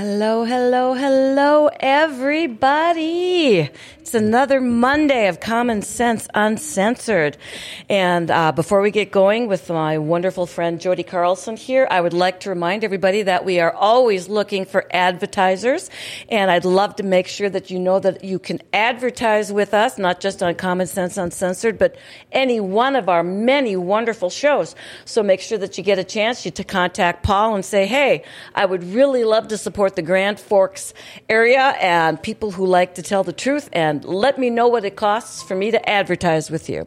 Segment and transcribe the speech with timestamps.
[0.00, 3.69] Hello, hello, hello, everybody.
[4.10, 7.36] It's another Monday of Common Sense UnSensored.
[7.88, 12.12] And uh, before we get going with my wonderful friend Jodi Carlson here, I would
[12.12, 15.90] like to remind everybody that we are always looking for advertisers.
[16.28, 19.96] And I'd love to make sure that you know that you can advertise with us,
[19.96, 21.94] not just on Common Sense UnSensored, but
[22.32, 24.74] any one of our many wonderful shows.
[25.04, 28.24] So make sure that you get a chance to contact Paul and say, hey,
[28.56, 30.94] I would really love to support the Grand Forks
[31.28, 34.96] area and people who like to tell the truth and let me know what it
[34.96, 36.86] costs for me to advertise with you.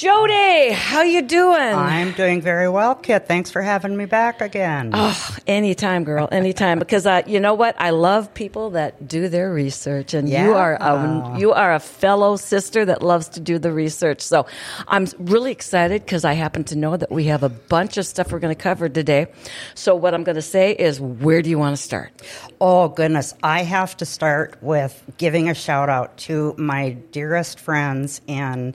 [0.00, 1.60] Jodi, how you doing?
[1.60, 3.28] I'm doing very well, Kit.
[3.28, 4.92] Thanks for having me back again.
[4.94, 6.78] Oh, anytime, girl, anytime.
[6.78, 7.78] because uh, you know what?
[7.78, 10.46] I love people that do their research, and yeah.
[10.46, 14.22] you are a, you are a fellow sister that loves to do the research.
[14.22, 14.46] So
[14.88, 18.32] I'm really excited because I happen to know that we have a bunch of stuff
[18.32, 19.26] we're going to cover today.
[19.74, 22.10] So what I'm going to say is, where do you want to start?
[22.58, 28.22] Oh goodness, I have to start with giving a shout out to my dearest friends
[28.26, 28.74] in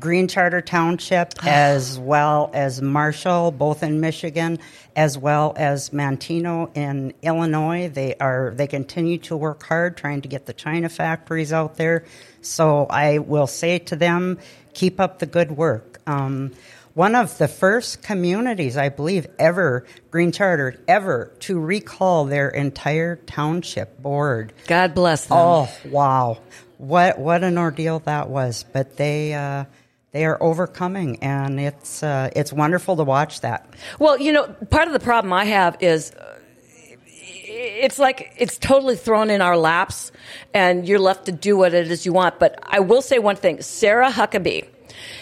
[0.00, 4.58] Green Charter Township, as well as Marshall, both in Michigan,
[4.96, 7.88] as well as Manteno in Illinois.
[7.88, 12.04] They are they continue to work hard trying to get the China factories out there.
[12.40, 14.38] So I will say to them,
[14.74, 16.00] keep up the good work.
[16.06, 16.52] Um,
[16.94, 23.16] one of the first communities, I believe, ever, Green Charter, ever, to recall their entire
[23.16, 24.52] township board.
[24.66, 25.38] God bless them.
[25.38, 26.38] Oh, wow.
[26.76, 28.66] What, what an ordeal that was.
[28.70, 29.64] But they, uh,
[30.12, 33.66] they are overcoming, and it's uh, it's wonderful to watch that.
[33.98, 36.38] Well, you know, part of the problem I have is uh,
[37.14, 40.12] it's like it's totally thrown in our laps,
[40.52, 42.38] and you're left to do what it is you want.
[42.38, 44.66] But I will say one thing: Sarah Huckabee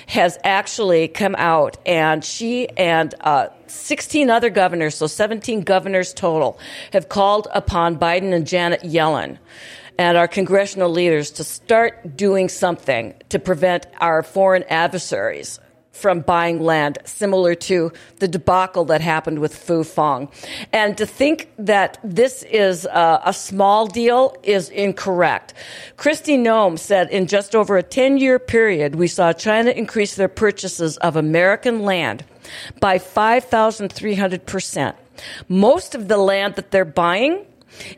[0.09, 6.59] has actually come out, and she and uh, 16 other governors, so 17 governors total,
[6.93, 9.39] have called upon Biden and Janet Yellen
[10.01, 15.61] and our congressional leaders to start doing something to prevent our foreign adversaries
[15.93, 20.33] from buying land, similar to the debacle that happened with Fufeng.
[20.73, 25.53] And to think that this is a, a small deal is incorrect.
[25.99, 30.29] Kristi Noem said in just over a 10 year period, we saw China increase their
[30.29, 32.25] purchases of American land
[32.81, 34.95] by 5,300%.
[35.49, 37.45] Most of the land that they're buying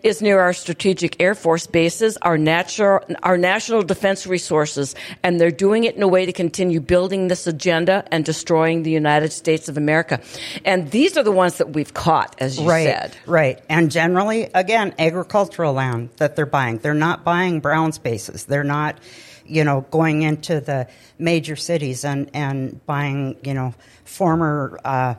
[0.03, 5.50] is near our strategic Air Force bases, our natural, our national defense resources, and they're
[5.50, 9.69] doing it in a way to continue building this agenda and destroying the United States
[9.69, 10.21] of America.
[10.65, 13.16] And these are the ones that we've caught, as you right, said.
[13.27, 13.62] Right.
[13.69, 16.78] And generally, again, agricultural land that they're buying.
[16.78, 18.44] They're not buying brown spaces.
[18.44, 18.99] They're not,
[19.44, 20.88] you know, going into the
[21.19, 23.75] major cities and, and buying, you know,
[24.05, 25.15] former, uh,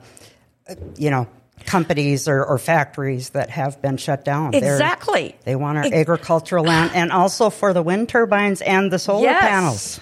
[0.97, 1.28] you know,
[1.66, 4.53] companies or, or, factories that have been shut down.
[4.53, 5.29] Exactly.
[5.29, 9.00] They're, they want our it, agricultural land and also for the wind turbines and the
[9.00, 9.41] solar yes.
[9.41, 10.00] panels.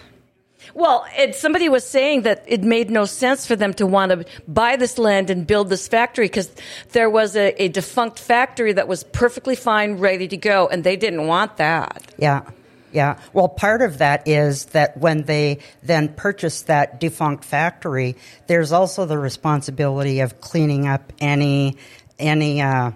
[0.73, 4.25] Well, it, somebody was saying that it made no sense for them to want to
[4.47, 6.51] buy this land and build this factory because
[6.91, 10.95] there was a, a defunct factory that was perfectly fine, ready to go, and they
[10.95, 12.03] didn't want that.
[12.17, 12.43] Yeah.
[12.91, 13.19] Yeah.
[13.33, 18.17] Well, part of that is that when they then purchase that defunct factory,
[18.47, 21.77] there's also the responsibility of cleaning up any
[22.19, 22.91] any uh,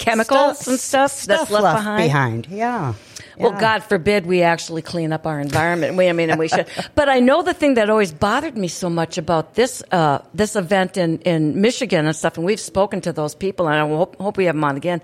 [0.00, 2.02] chemicals stuff, and stuff, stuff that's left, left behind.
[2.02, 2.46] behind.
[2.50, 2.94] Yeah.
[3.40, 5.96] Well, God forbid we actually clean up our environment.
[5.96, 6.66] We, I mean, we should.
[6.94, 10.56] But I know the thing that always bothered me so much about this uh, this
[10.56, 14.16] event in, in Michigan and stuff, and we've spoken to those people, and I hope,
[14.16, 15.00] hope we have them on again,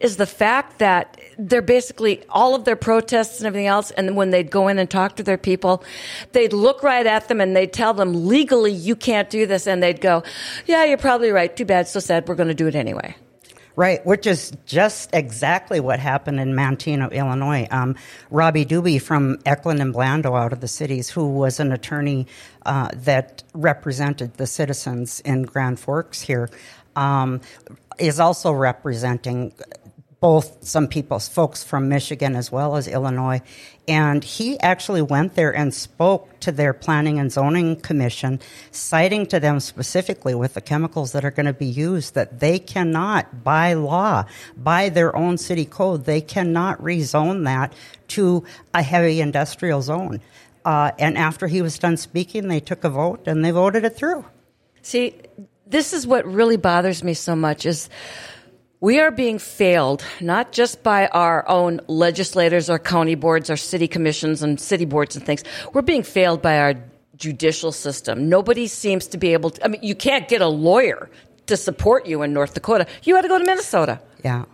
[0.00, 4.30] is the fact that they're basically all of their protests and everything else, and when
[4.30, 5.84] they'd go in and talk to their people,
[6.32, 9.82] they'd look right at them and they'd tell them legally you can't do this, and
[9.82, 10.22] they'd go,
[10.66, 11.54] "Yeah, you're probably right.
[11.54, 12.26] Too bad, so sad.
[12.26, 13.14] We're going to do it anyway."
[13.76, 17.68] Right, which is just exactly what happened in Manteno, Illinois.
[17.70, 17.94] Um,
[18.30, 22.26] Robbie Doobie from Eckland and Blando out of the cities, who was an attorney
[22.64, 26.48] uh, that represented the citizens in Grand Forks here,
[26.96, 27.42] um,
[27.98, 29.52] is also representing
[30.20, 33.42] both some people, folks from Michigan as well as Illinois.
[33.86, 38.40] And he actually went there and spoke to their planning and zoning commission,
[38.70, 42.58] citing to them specifically with the chemicals that are going to be used that they
[42.58, 44.24] cannot, by law,
[44.56, 47.72] by their own city code, they cannot rezone that
[48.08, 48.42] to
[48.72, 50.20] a heavy industrial zone.
[50.64, 53.94] Uh, and after he was done speaking, they took a vote and they voted it
[53.96, 54.24] through.
[54.82, 55.14] See,
[55.66, 57.88] this is what really bothers me so much is
[58.80, 63.88] we are being failed not just by our own legislators, our county boards, our city
[63.88, 65.42] commissions, and city boards and things.
[65.72, 66.74] We're being failed by our
[67.16, 68.28] judicial system.
[68.28, 69.64] Nobody seems to be able to.
[69.64, 71.08] I mean, you can't get a lawyer
[71.46, 72.86] to support you in North Dakota.
[73.04, 74.00] You had to go to Minnesota.
[74.22, 74.44] Yeah.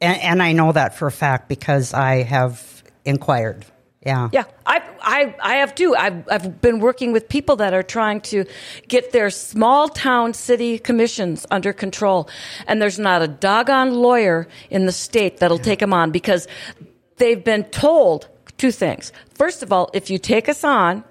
[0.00, 3.64] And, and I know that for a fact because I have inquired.
[4.08, 4.30] Yeah.
[4.32, 5.94] Yeah, I, I, I have too.
[5.94, 8.46] I've, I've been working with people that are trying to
[8.88, 12.26] get their small town city commissions under control.
[12.66, 16.48] And there's not a doggone lawyer in the state that'll take them on because
[17.18, 19.12] they've been told two things.
[19.34, 21.04] First of all, if you take us on,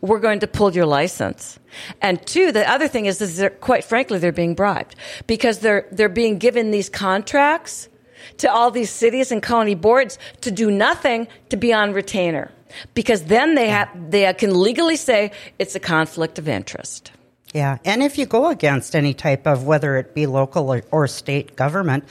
[0.00, 1.58] we're going to pull your license.
[2.00, 4.96] And two, the other thing is, is they're, quite frankly, they're being bribed
[5.26, 7.90] because they're, they're being given these contracts
[8.38, 12.50] to all these cities and county boards to do nothing to be on retainer
[12.94, 17.12] because then they have they can legally say it's a conflict of interest.
[17.52, 21.06] Yeah, and if you go against any type of whether it be local or, or
[21.06, 22.04] state government,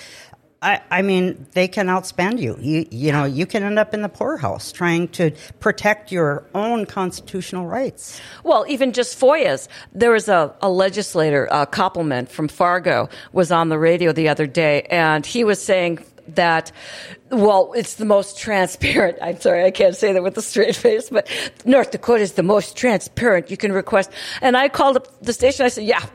[0.64, 2.58] I, I, mean, they can outspend you.
[2.60, 6.86] You, you know, you can end up in the poorhouse trying to protect your own
[6.86, 8.22] constitutional rights.
[8.44, 9.68] Well, even just FOIAs.
[9.92, 14.48] There was a, a legislator, uh, Koppelman from Fargo, was on the radio the other
[14.48, 16.00] day, and he was saying
[16.30, 16.72] that
[17.30, 19.18] well, it's the most transparent.
[19.22, 21.28] I'm sorry, I can't say that with a straight face, but
[21.66, 24.12] North Dakota is the most transparent you can request.
[24.42, 25.66] And I called up the station.
[25.66, 26.06] I said, yeah,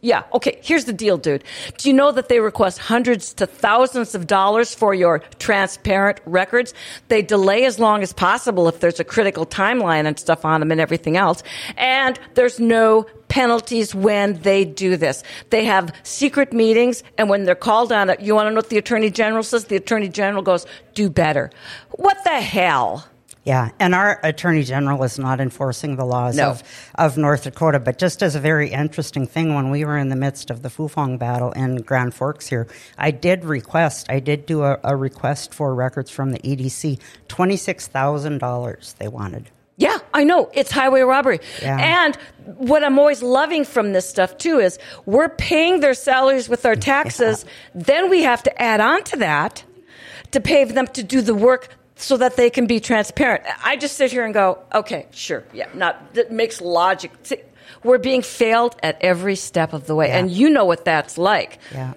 [0.00, 0.24] yeah.
[0.32, 0.58] Okay.
[0.62, 1.44] Here's the deal, dude.
[1.78, 6.74] Do you know that they request hundreds to thousands of dollars for your transparent records?
[7.08, 10.70] They delay as long as possible if there's a critical timeline and stuff on them
[10.70, 11.42] and everything else.
[11.76, 15.22] And there's no penalties when they do this.
[15.50, 18.70] They have secret meetings, and when they're called on it, you want to know what
[18.70, 19.64] the Attorney General says?
[19.64, 21.50] The Attorney General goes, do better.
[21.90, 23.08] What the hell?
[23.46, 26.50] Yeah, and our Attorney General is not enforcing the laws no.
[26.50, 27.78] of, of North Dakota.
[27.78, 30.68] But just as a very interesting thing, when we were in the midst of the
[30.68, 32.66] Fufeng battle in Grand Forks here,
[32.98, 36.98] I did request, I did do a, a request for records from the EDC,
[37.28, 39.48] $26,000 they wanted.
[39.76, 40.50] Yeah, I know.
[40.52, 41.38] It's highway robbery.
[41.62, 42.06] Yeah.
[42.06, 42.16] And
[42.56, 46.74] what I'm always loving from this stuff too is we're paying their salaries with our
[46.74, 47.44] taxes.
[47.44, 47.82] Yeah.
[47.84, 49.62] Then we have to add on to that
[50.32, 53.44] to pay them to do the work so that they can be transparent.
[53.64, 57.10] I just sit here and go, okay, sure, yeah, not that makes logic.
[57.82, 60.18] We're being failed at every step of the way, yeah.
[60.18, 61.58] and you know what that's like.
[61.72, 61.94] Yeah.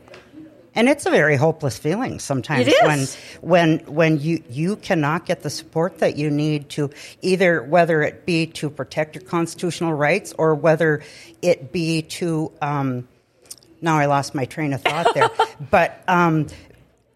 [0.75, 2.99] And it's a very hopeless feeling sometimes when
[3.41, 6.91] when when you you cannot get the support that you need to
[7.21, 11.01] either whether it be to protect your constitutional rights or whether
[11.41, 13.07] it be to um,
[13.81, 15.29] now I lost my train of thought there,
[15.71, 16.47] but um,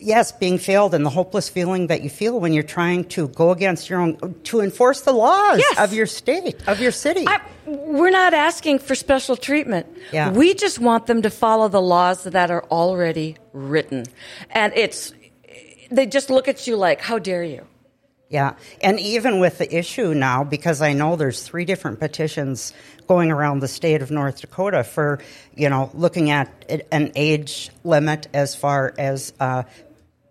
[0.04, 3.52] yes, being failed and the hopeless feeling that you feel when you're trying to go
[3.52, 5.80] against your own, to enforce the laws yes.
[5.80, 7.26] of your state, of your city.
[7.28, 9.88] I, we're not asking for special treatment.
[10.12, 10.32] Yeah.
[10.32, 14.06] We just want them to follow the laws that are already written.
[14.50, 15.14] And it's,
[15.90, 17.66] they just look at you like, how dare you?
[18.30, 22.74] Yeah, and even with the issue now, because I know there's three different petitions
[23.08, 25.20] going around the state of North Dakota for,
[25.56, 26.50] you know, looking at
[26.92, 29.64] an age limit as far as uh,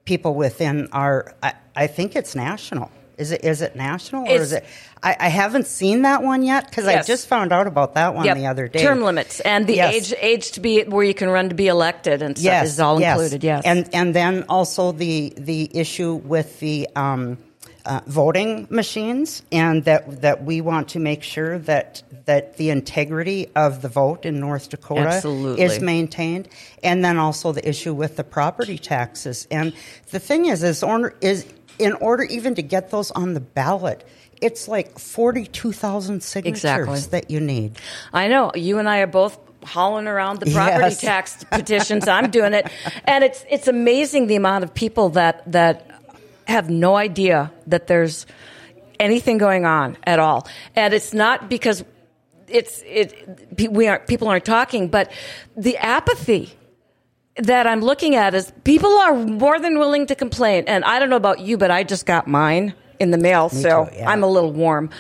[0.05, 1.35] people within our.
[1.43, 2.91] I, I, think it's national.
[3.19, 4.65] Is it is it national or it's, is it?
[5.03, 7.05] I, I, haven't seen that one yet because yes.
[7.05, 8.37] I just found out about that one yep.
[8.37, 8.83] the other day.
[8.83, 9.95] Term limits and the yes.
[9.95, 12.69] age age to be where you can run to be elected and stuff yes.
[12.69, 13.45] is all included.
[13.45, 16.89] Yes, and and then also the the issue with the.
[16.97, 17.39] Um,
[17.85, 23.49] uh, voting machines, and that that we want to make sure that that the integrity
[23.57, 25.65] of the vote in North Dakota Absolutely.
[25.65, 26.49] is maintained,
[26.83, 29.47] and then also the issue with the property taxes.
[29.51, 29.73] And
[30.11, 31.47] the thing is, is, order, is
[31.79, 34.05] in order even to get those on the ballot,
[34.41, 37.01] it's like 42,000 signatures exactly.
[37.11, 37.79] that you need.
[38.13, 38.53] I know.
[38.55, 41.01] You and I are both hauling around the property yes.
[41.01, 42.09] tax petitions.
[42.09, 42.67] I'm doing it.
[43.05, 46.02] And it's it's amazing the amount of people that that
[46.47, 48.27] have no idea that there's
[49.01, 50.47] anything going on at all.
[50.77, 51.85] And it's not because
[52.49, 55.11] it's it we aren't people aren't talking, but
[55.57, 56.53] the apathy
[57.37, 60.65] that I'm looking at is people are more than willing to complain.
[60.67, 63.63] And I don't know about you, but I just got mine in the mail, Me
[63.63, 64.11] so too, yeah.
[64.11, 64.91] I'm a little warm.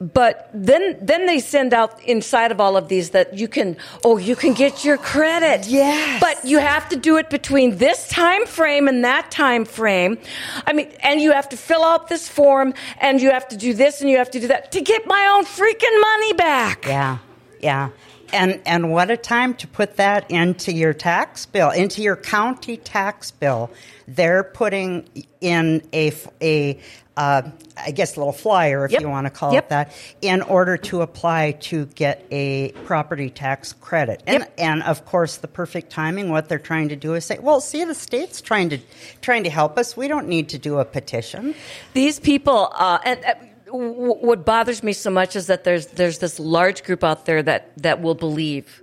[0.00, 4.16] But then then they send out inside of all of these that you can oh
[4.16, 5.66] you can get your credit.
[5.66, 6.20] Yes.
[6.26, 10.18] But you have to do it between this time frame and that time frame.
[10.66, 13.74] I mean, and you have to fill out this form and you have to do
[13.74, 16.86] this and you have to do that to get my own freaking money back.
[16.86, 17.18] Yeah.
[17.60, 17.90] Yeah.
[18.32, 22.76] And and what a time to put that into your tax bill, into your county
[22.76, 23.70] tax bill.
[24.06, 25.08] They're putting
[25.40, 26.80] in a a
[27.18, 27.42] uh,
[27.76, 29.00] I guess a little flyer, if yep.
[29.00, 29.64] you want to call yep.
[29.64, 29.92] it that,
[30.22, 34.22] in order to apply to get a property tax credit.
[34.24, 34.54] And yep.
[34.56, 36.30] and of course, the perfect timing.
[36.30, 38.78] What they're trying to do is say, well, see, the state's trying to
[39.20, 39.96] trying to help us.
[39.96, 41.54] We don't need to do a petition.
[41.92, 43.47] These people, uh, and.
[43.70, 47.72] What bothers me so much is that there's there's this large group out there that
[47.82, 48.82] that will believe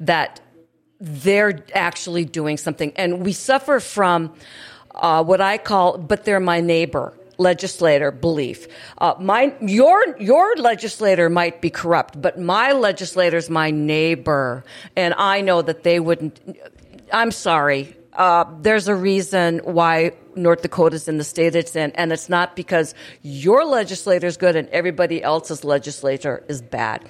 [0.00, 0.40] that
[1.00, 2.92] they're actually doing something.
[2.96, 4.34] And we suffer from
[4.94, 8.68] uh, what I call, but they're my neighbor legislator belief.
[8.98, 14.62] Uh, my your your legislator might be corrupt, but my legislator's my neighbor,
[14.94, 16.38] and I know that they wouldn't.
[17.12, 17.96] I'm sorry.
[18.12, 22.56] Uh, there's a reason why North Dakota's in the state it's in, and it's not
[22.56, 27.04] because your legislator is good and everybody else's legislator is bad.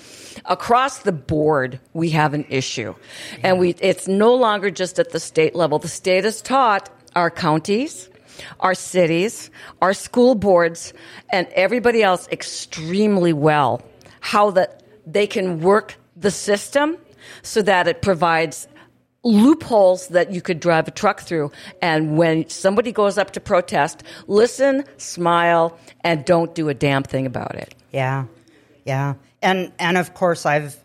[0.45, 2.95] Across the board, we have an issue,
[3.43, 5.79] and we it's no longer just at the state level.
[5.79, 8.09] The state has taught our counties,
[8.61, 9.51] our cities,
[9.83, 10.93] our school boards,
[11.31, 13.83] and everybody else extremely well
[14.21, 16.97] how that they can work the system
[17.43, 18.69] so that it provides
[19.23, 21.53] loopholes that you could drive a truck through.
[21.83, 27.27] And when somebody goes up to protest, listen, smile, and don't do a damn thing
[27.27, 27.75] about it.
[27.93, 28.27] Yeah,
[28.85, 30.77] yeah, and and of course I've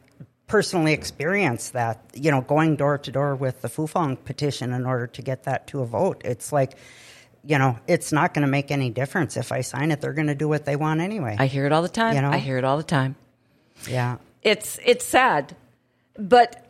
[0.47, 2.03] personally experienced that.
[2.13, 5.67] You know, going door to door with the Fufeng petition in order to get that
[5.67, 6.21] to a vote.
[6.25, 6.77] It's like.
[7.47, 10.01] You know, it's not going to make any difference if I sign it.
[10.01, 11.35] They're going to do what they want anyway.
[11.37, 12.15] I hear it all the time.
[12.15, 12.31] You know?
[12.31, 13.15] I hear it all the time.
[13.87, 15.55] yeah, It's it's sad,
[16.17, 16.64] but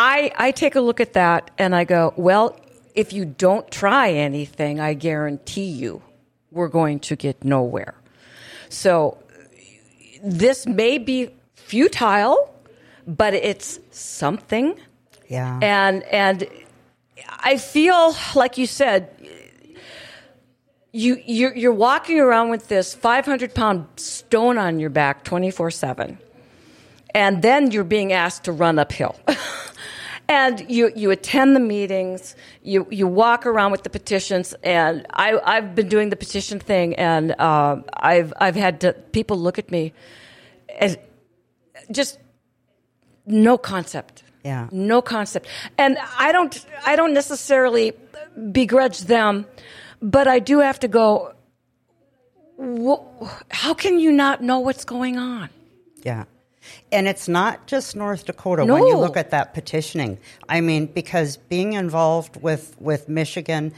[0.00, 2.58] I I take a look at that and I go, well,
[2.94, 6.02] if you don't try anything, I guarantee you,
[6.50, 7.94] we're going to get nowhere.
[8.70, 9.18] So
[10.24, 12.54] this may be futile,
[13.06, 14.74] but it's something.
[15.28, 16.48] yeah, And and
[17.28, 19.10] I feel like you said
[20.92, 26.18] you you're, you're walking around with this 500 pound stone on your back 24 7
[27.14, 29.14] and then you're being asked to run uphill
[30.30, 34.94] and you you attend the meetings you you walk around with the petitions and
[35.26, 37.76] I I've been doing the petition thing and uh,
[38.12, 39.92] I've I've had to, people look at me
[40.86, 40.96] as
[41.98, 42.18] just
[43.26, 44.68] no concept Yeah.
[44.92, 45.46] no concept
[45.84, 45.92] and
[46.26, 46.54] i don't
[46.90, 47.86] i don't necessarily
[48.58, 49.34] begrudge them
[50.16, 51.04] but i do have to go
[53.62, 55.48] how can you not know what's going on
[56.10, 56.24] Yeah.
[56.92, 60.18] And it's not just North Dakota when you look at that petitioning.
[60.48, 63.72] I mean, because being involved with, with Michigan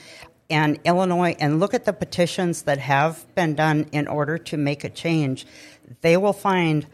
[0.50, 4.84] and Illinois, and look at the petitions that have been done in order to make
[4.84, 5.46] a change,
[6.02, 6.86] they will find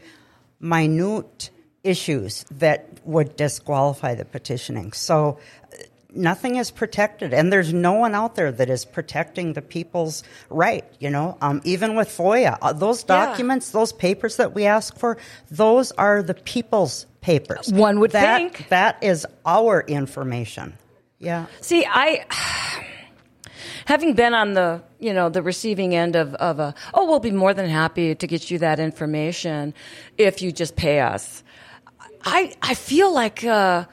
[0.61, 1.51] minute
[1.85, 4.93] issues that would disqualify the petitioning.
[4.93, 5.39] So
[6.19, 10.85] nothing is protected, and there's no one out there that is protecting the people's right.
[10.99, 13.25] You know, um, even with FOIA, uh, those Yeah.
[13.27, 15.17] documents, those papers that we ask for,
[15.51, 17.73] those are the people's papers.
[17.73, 18.69] One would that, think.
[18.69, 20.75] that is our information.
[21.21, 22.25] Yeah, see i
[23.87, 27.31] having been on the you know the receiving end of, of a oh we'll be
[27.33, 29.75] more than happy to get you that information
[30.17, 31.43] if you just pay us
[32.25, 33.85] i i feel like uh,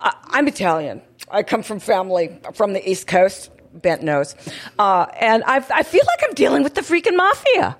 [0.00, 4.34] I, i'm italian i come from family from the east coast bent nose
[4.78, 7.76] uh, and I, I feel like i'm dealing with the freaking mafia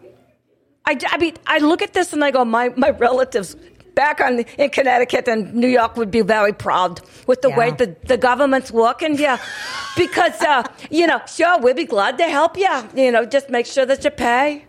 [0.85, 3.55] I, I mean, I look at this and I go, my, my relatives
[3.95, 7.57] back on in Connecticut and New York would be very proud with the Yeah.
[7.57, 9.39] way the, the government's working here.
[9.97, 12.69] Because, uh, you know, sure, we'll be glad to help you.
[12.97, 14.65] You know, just make sure that you pay.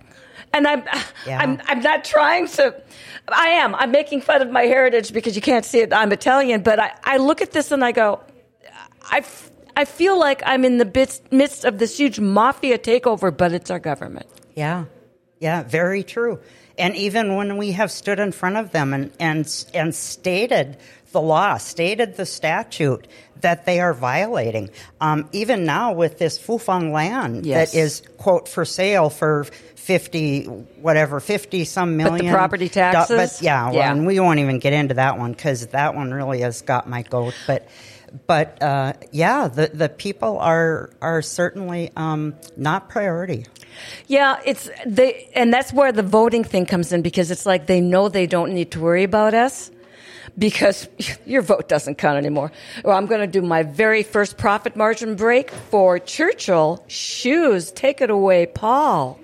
[0.53, 0.83] And I'm,
[1.25, 1.39] Yeah.
[1.41, 2.75] I'm, I'm not trying to,
[3.29, 3.73] I am.
[3.73, 5.91] I'm making fun of my heritage because you can't see it.
[5.91, 6.61] I'm Italian.
[6.61, 8.21] But I, I look at this and I go,
[9.09, 13.51] I, f- I feel like I'm in the midst, of this huge mafia takeover, but
[13.53, 14.27] it's our government.
[14.55, 14.85] Yeah,
[15.39, 16.39] yeah, very true.
[16.77, 20.77] And even when we have stood in front of them and, and, and stated
[21.11, 23.07] the law, stated the statute
[23.41, 24.69] that they are violating,
[24.99, 27.71] um, even now with this Fufeng land Yes.
[27.73, 29.43] that is, quote, for sale for
[29.75, 32.33] 50, whatever, 50 some But the million.
[32.33, 33.15] property taxes?
[33.37, 33.91] But yeah, well, Yeah.
[33.91, 37.03] and we won't even get into that one because that one really has got my
[37.03, 37.35] goat.
[37.45, 37.67] But
[38.27, 43.45] but uh, yeah, the, the people are are certainly um, not priority.
[44.07, 47.81] Yeah, it's they, and that's where the voting thing comes in because it's like they
[47.81, 49.71] know they don't need to worry about us
[50.37, 50.87] because
[51.25, 52.51] your vote doesn't count anymore.
[52.83, 57.71] Well, I'm going to do my very first profit margin break for Churchill shoes.
[57.71, 59.19] Take it away, Paul.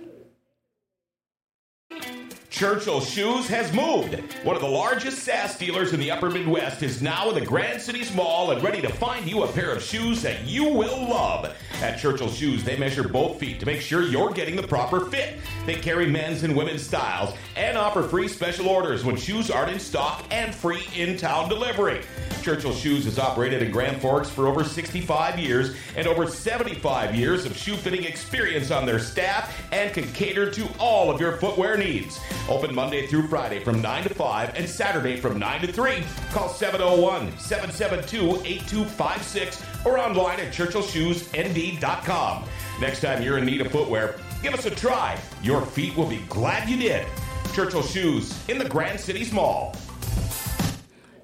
[2.49, 4.15] Churchill Shoes has moved.
[4.43, 7.79] One of the largest SAS dealers in the upper Midwest is now in the Grand
[7.79, 11.55] Cities Mall and ready to find you a pair of shoes that you will love.
[11.81, 15.37] At Churchill Shoes, they measure both feet to make sure you're getting the proper fit.
[15.67, 19.79] They carry men's and women's styles and offer free special orders when shoes aren't in
[19.79, 22.01] stock and free in town delivery.
[22.41, 27.45] Churchill Shoes has operated in Grand Forks for over 65 years and over 75 years
[27.45, 31.77] of shoe fitting experience on their staff and can cater to all of your footwear
[31.77, 32.19] needs.
[32.47, 36.03] Open Monday through Friday from 9 to 5 and Saturday from 9 to 3.
[36.31, 42.45] Call 701 772 8256 or online at churchillshoesnd.com.
[42.79, 45.19] Next time you're in need of footwear, give us a try.
[45.43, 47.05] Your feet will be glad you did.
[47.53, 49.75] Churchill Shoes in the Grand Cities Mall.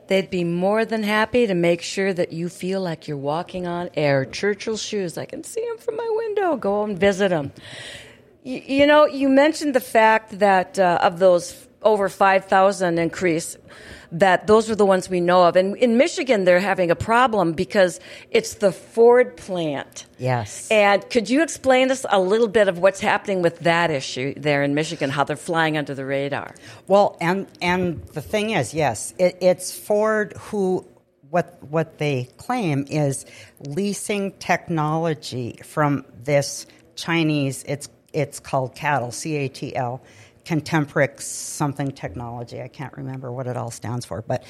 [0.07, 3.89] They'd be more than happy to make sure that you feel like you're walking on
[3.95, 4.25] air.
[4.25, 6.55] Churchill shoes, I can see them from my window.
[6.57, 7.51] Go and visit them.
[8.43, 13.57] You, you know, you mentioned the fact that uh, of those over 5,000 increase,
[14.11, 15.55] that those are the ones we know of.
[15.55, 17.99] And in Michigan, they're having a problem because
[18.31, 20.05] it's the Ford plant.
[20.17, 20.69] Yes.
[20.71, 24.63] And could you explain us a little bit of what's happening with that issue there
[24.63, 26.55] in Michigan, how they're flying under the radar?
[26.87, 30.85] Well, and and the thing is, yes, it, it's Ford who
[31.29, 33.25] what what they claim is
[33.59, 37.63] leasing technology from this Chinese.
[37.67, 40.01] It's it's called Cattle, C A T L,
[40.45, 42.61] Contemporix something technology.
[42.61, 44.43] I can't remember what it all stands for, but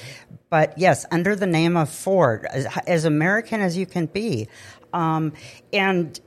[0.50, 4.48] but yes, under the name of Ford, as, as American as you can be,
[4.92, 5.32] um,
[5.72, 6.20] and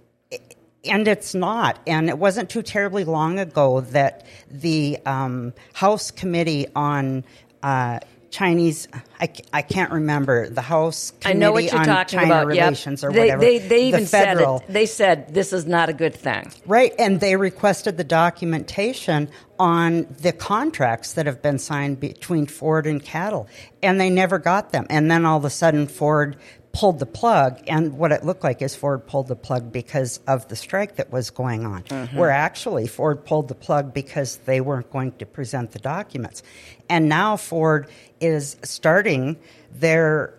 [0.83, 1.79] and it's not.
[1.87, 7.23] And it wasn't too terribly long ago that the um, House Committee on
[7.61, 8.87] uh, Chinese,
[9.19, 12.47] I, I can't remember, the House I know what you're on talking China about.
[12.47, 13.09] Relations yep.
[13.09, 13.41] or they, whatever.
[13.41, 14.61] They, they the even said it.
[14.67, 16.51] They said this is not a good thing.
[16.65, 22.85] Right, and they requested the documentation on the contracts that have been signed between Ford
[22.87, 23.47] and Cattle,
[23.81, 24.85] and they never got them.
[24.89, 26.37] And then all of a sudden, Ford
[26.71, 30.47] pulled the plug, and what it looked like is Ford pulled the plug because of
[30.47, 31.83] the strike that was going on.
[32.13, 36.43] Where actually Ford pulled the plug because they weren't going to present the documents,
[36.89, 39.37] and now Ford is starting
[39.71, 40.35] their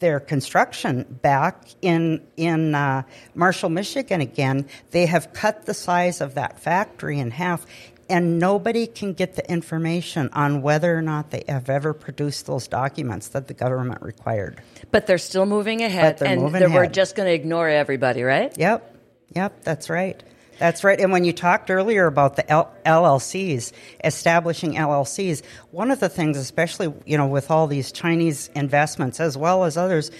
[0.00, 3.02] their construction back in in uh,
[3.34, 4.66] Marshall, Michigan again.
[4.90, 7.64] They have cut the size of that factory in half,
[8.08, 12.68] and nobody can get the information on whether or not they have ever produced those
[12.68, 14.60] documents that the government required.
[14.90, 18.56] But they're still moving ahead, and moving we're just going to ignore everybody, right?
[18.56, 18.96] Yep,
[19.34, 20.22] yep, that's right.
[20.58, 21.00] That's right.
[21.00, 23.72] And when you talked earlier about the L- LLCs,
[24.04, 29.36] establishing LLCs, one of the things, especially you know, with all these Chinese investments as
[29.36, 30.10] well as others,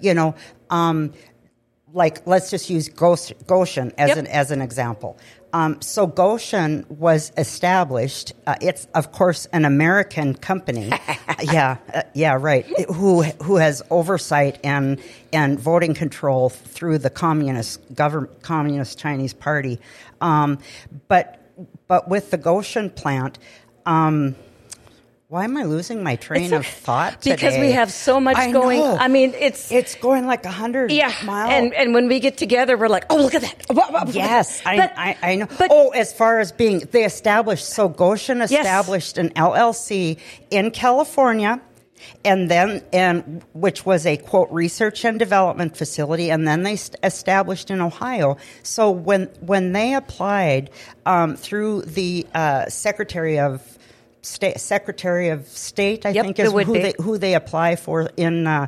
[0.00, 0.34] you know,
[0.70, 1.12] um,
[1.92, 4.18] like let's just use Gotion as Yep.
[4.18, 5.18] an as an example.
[5.52, 8.32] Um, so Gotion was established.
[8.46, 10.90] Uh, it's of course an American company.
[11.42, 12.64] yeah, uh, yeah, right.
[12.78, 15.00] It- who who has oversight and
[15.32, 19.80] and voting control through the communist government, communist Chinese Party.
[20.20, 20.58] Um,
[21.08, 21.40] but
[21.88, 23.38] but with the Gotion plant.
[23.86, 24.36] Um,
[25.30, 28.50] why am I losing my train It's of thought because we have so much I
[28.50, 28.80] going.
[28.80, 28.96] know.
[28.96, 31.52] I mean, it's It's going like a hundred yeah, miles.
[31.52, 34.08] and and when we get together, we're like, oh, look at that.
[34.12, 35.46] Yes, I, But- I, I know.
[35.56, 40.18] but- oh, as far as being, they established, so Gotion established an LLC
[40.50, 41.60] in California.
[42.24, 46.96] And then, and which was a quote research and development facility, and then they st-
[47.04, 48.38] established in Ohio.
[48.62, 50.70] So when when they applied
[51.04, 53.60] um, through the uh, Secretary of
[54.22, 58.46] State, Secretary of State, I Yep, think is who they who they apply for in
[58.46, 58.66] uh,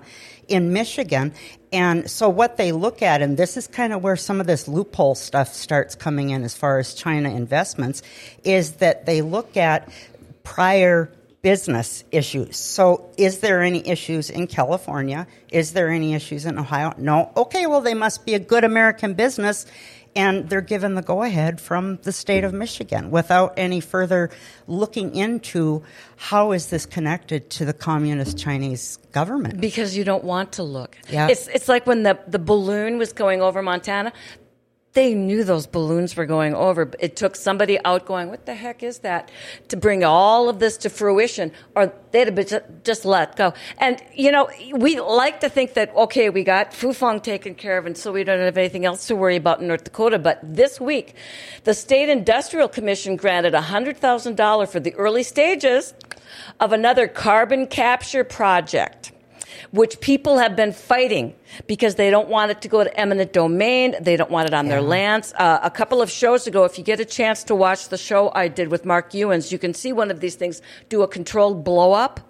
[0.48, 1.34] in Michigan.
[1.72, 4.68] And so what they look at, and this is kind of where some of this
[4.68, 8.02] loophole stuff starts coming in as far as China investments,
[8.44, 9.88] is that they look at
[10.42, 11.10] prior
[11.40, 12.56] business issues.
[12.56, 15.26] So is there any issues in California?
[15.50, 16.94] Is there any issues in Ohio?
[16.98, 17.32] No.
[17.36, 19.66] Okay, well they must be a good American business
[20.14, 24.30] and they're given the go ahead from the state of Michigan without any further
[24.66, 25.82] looking into
[26.16, 29.60] how is this connected to the communist Chinese government.
[29.60, 30.96] because you don't want to look.
[31.10, 31.28] Yeah.
[31.28, 34.12] It's it's like when the the balloon was going over Montana.
[34.94, 36.90] They knew those balloons were going over.
[36.98, 39.30] It took somebody out going, "What the heck is that?"
[39.68, 43.54] to bring all of this to fruition, or they'd have been ju- just let go.
[43.78, 47.86] And you know, we like to think that okay, we got Fufeng taken care of,
[47.86, 50.18] and so we don't have anything else to worry about in North Dakota.
[50.18, 51.14] But this week,
[51.64, 55.94] the state industrial commission granted hundred thousand dollars for the early stages
[56.60, 59.12] of another carbon capture project
[59.72, 61.34] which people have been fighting
[61.66, 63.96] because they don't want it to go to eminent domain.
[64.00, 65.32] They don't want it on their lands.
[65.36, 68.30] Uh, a couple of shows ago, if you get a chance to watch the show
[68.34, 71.64] I did with Mark Ewens, you can see one of these things do a controlled
[71.64, 72.20] blow up.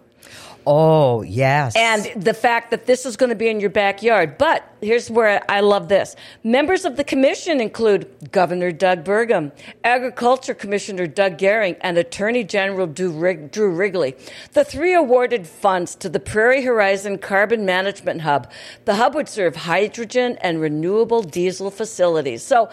[0.66, 1.74] Oh, yes.
[1.76, 4.38] and the fact that this is going to be in your backyard.
[4.38, 6.16] But here's where I love this.
[6.44, 9.52] Members of the commission include Governor Doug Burgum,
[9.84, 14.16] Agriculture Commissioner Doug Goehring, and Attorney General Drew Wrigley.
[14.52, 18.50] The three awarded funds to the Prairie Horizon Carbon Management Hub.
[18.84, 22.42] The hub would serve hydrogen and renewable diesel facilities.
[22.42, 22.70] So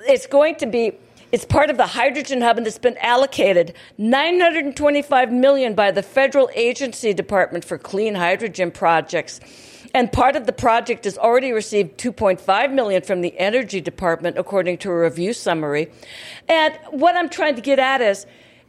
[0.00, 0.92] it's going to be
[1.32, 6.48] it's part of the hydrogen hub and it's been allocated 925 million by the federal
[6.54, 9.40] agency department for clean hydrogen projects.
[9.94, 14.78] And part of the project has already received 2.5 million from the energy department according
[14.78, 15.90] to a review summary.
[16.48, 18.26] And what I'm trying to get at is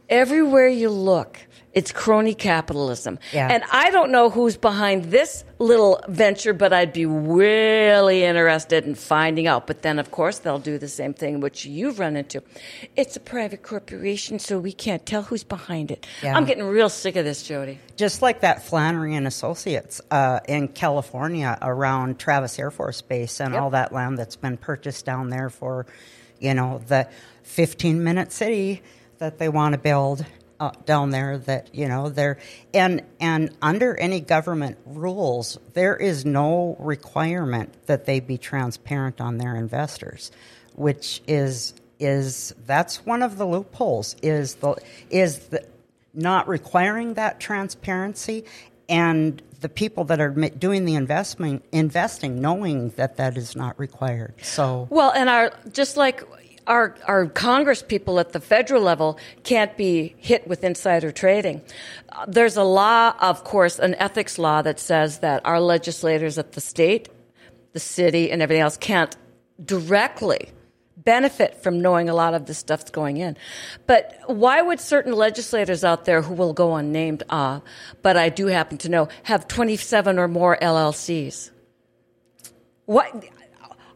[0.08, 1.38] everywhere you look,
[1.74, 3.18] it's crony capitalism.
[3.32, 3.48] Yeah.
[3.50, 8.94] And I don't know who's behind this little venture, but I'd be really interested in
[8.94, 9.66] finding out.
[9.66, 12.42] But then, of course, they'll do the same thing which you've run into.
[12.96, 16.06] It's a private corporation, so we can't tell who's behind it.
[16.22, 16.36] Yeah.
[16.36, 17.78] I'm getting real sick of this, Jodi.
[17.96, 23.52] just like that Flannery and Associates uh, in California around Travis Air Force Base and
[23.54, 23.62] Yep.
[23.62, 25.86] all that land that's been purchased down there for,
[26.40, 27.08] you know, the
[27.42, 28.82] 15 minute city
[29.18, 30.24] that they want to build
[30.60, 31.38] uh, down there.
[31.38, 32.38] That you know they're
[32.74, 39.38] and and under any government rules, there is no requirement that they be transparent on
[39.38, 40.30] their investors,
[40.74, 44.76] which is is that's one of the loopholes is the
[45.10, 45.66] is the
[46.14, 48.44] not requiring that transparency
[48.88, 54.32] and the people that are doing the investment investing knowing that that is not required
[54.42, 56.22] so Well, and our just like
[56.68, 61.62] our our Congress people at the federal level can't be hit with insider trading.
[62.28, 66.60] There's a law, of course, an ethics law that says that our legislators at the
[66.60, 67.08] state,
[67.72, 69.16] the city, and everything else can't
[69.64, 70.50] directly
[70.96, 73.36] benefit from knowing a lot of this stuff's going in.
[73.86, 77.60] But why would certain legislators out there who will go unnamed, uh,
[78.02, 81.50] but I do happen to know, have 27 or more LLCs?
[82.84, 83.24] What?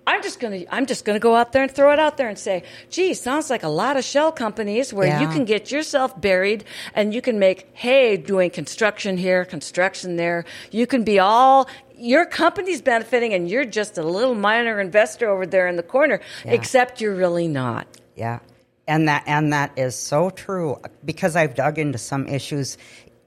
[0.06, 2.38] I'm just gonna I'm just gonna go out there and throw it out there and
[2.38, 6.64] say, gee, sounds like a lot of shell companies where you can get yourself buried
[6.94, 10.44] and you can make hay doing construction here, construction there.
[10.70, 15.46] You can be all your company's benefiting and you're just a little minor investor over
[15.46, 17.86] there in the corner, except you're really not.
[18.16, 18.40] Yeah,
[18.88, 22.76] and that and that is so true because I've dug into some issues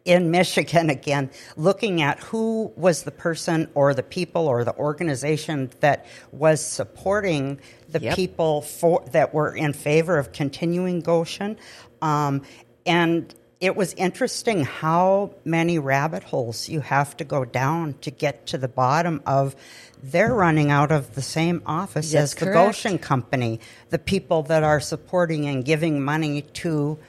[0.06, 5.72] in Michigan again, looking at who was the person or the people or the organization
[5.80, 8.16] that was supporting the Yep.
[8.16, 11.58] people for that were in favor of continuing Gotion,
[12.02, 12.42] um,
[12.86, 13.34] and.
[13.62, 18.58] It was interesting how many rabbit holes you have to go down to get to
[18.58, 19.56] the bottom of.
[20.04, 22.78] They're running out of the same office That's as the correct.
[22.78, 27.00] Gotion company, the people that are supporting and giving money to,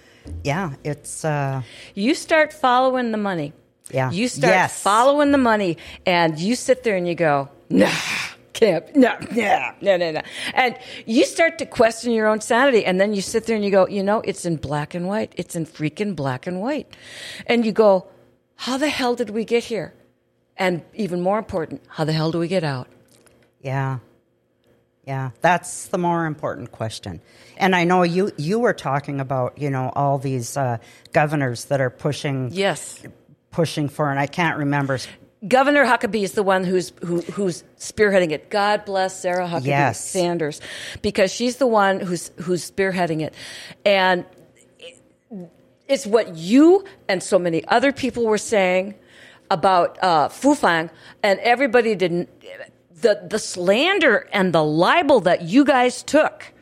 [0.45, 1.63] yeah, it's uh,
[1.95, 3.53] You start following the money.
[3.91, 4.11] Yeah.
[4.11, 4.83] You start Yes.
[4.83, 7.89] following the money and you sit there and you go, nah,
[8.53, 10.23] can't, no, nah, no, no, no.
[10.55, 12.85] And you start to question your own sanity.
[12.85, 15.33] And then you sit there and you go, you know, it's in black and white.
[15.37, 16.97] It's in freaking black and white.
[17.47, 18.09] And you go,
[18.57, 19.95] how the hell did we get here?
[20.57, 22.89] And even more important, how the hell do we get out?
[23.61, 23.99] yeah,
[25.07, 25.31] yeah.
[25.41, 27.21] That's the more important question.
[27.57, 30.79] And I know you you were talking about you know all these uh,
[31.13, 33.03] governors that are pushing Yes.
[33.51, 34.99] pushing for, and I can't remember.
[35.47, 38.51] Governor Huckabee is the one who's who, who's spearheading it.
[38.51, 40.05] God bless Sarah Huckabee Yes.
[40.05, 40.61] Sanders
[41.03, 43.33] because she's the one who's who's spearheading it,
[43.85, 44.25] and
[45.89, 48.95] it's what you and so many other people were saying
[49.51, 50.91] about uh, Fufeng,
[51.23, 52.29] and everybody didn't.
[53.03, 56.53] The the slander and the libel that you guys took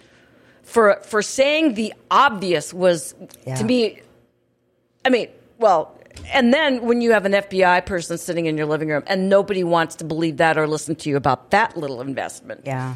[0.63, 3.15] for for saying the obvious was
[3.47, 3.55] Yeah.
[3.57, 4.01] to me
[5.05, 5.99] I mean, well,
[6.33, 9.63] and then when you have an FBI person sitting in your living room and nobody
[9.63, 12.63] wants to believe that or listen to you about that little investment.
[12.65, 12.95] Yeah.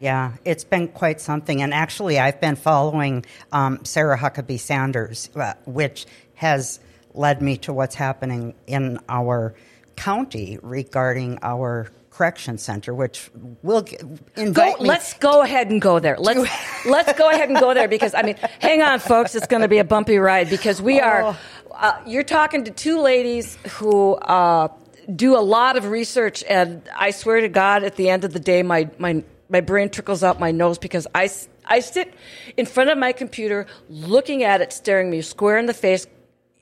[0.00, 1.62] Yeah, it's been quite something.
[1.62, 6.80] And actually, I've been following um, Sarah Huckabee Sanders, uh, which has
[7.14, 9.54] led me to what's happening in our
[9.96, 13.28] county regarding our correction center, which
[13.62, 14.74] will Go, me.
[14.78, 16.16] let's go ahead and go there.
[16.18, 16.48] Let's
[16.86, 19.68] let's go ahead and go there because I mean, hang on, folks, it's going to
[19.68, 21.22] be a bumpy ride because we are.
[21.22, 21.36] Oh.
[21.72, 24.68] Uh, you're talking to two ladies who uh,
[25.16, 28.38] do a lot of research, and I swear to God, at the end of the
[28.40, 31.28] day, my my my brain trickles out my nose because I,
[31.66, 32.14] I sit
[32.56, 36.06] in front of my computer looking at it, staring me square in the face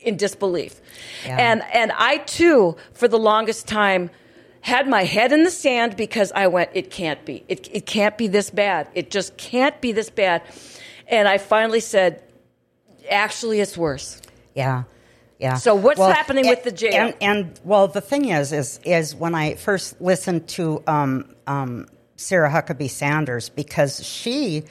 [0.01, 0.81] in disbelief,
[1.27, 1.37] Yeah.
[1.39, 4.11] and and I too, for the longest time
[4.63, 7.45] had my head in the sand because I went, it can't be.
[7.49, 8.89] It, it can't be this bad.
[8.95, 10.43] It just can't be this bad.
[11.09, 12.23] And I finally said,
[13.11, 14.23] actually, it's worse.
[14.55, 14.85] Yeah,
[15.39, 15.55] Yeah.
[15.55, 16.95] So what's Well, happening with the jail?
[16.95, 21.87] And, and well, the thing is, is is when I first listened to um, um,
[22.17, 24.63] Sarah Huckabee Sanders because she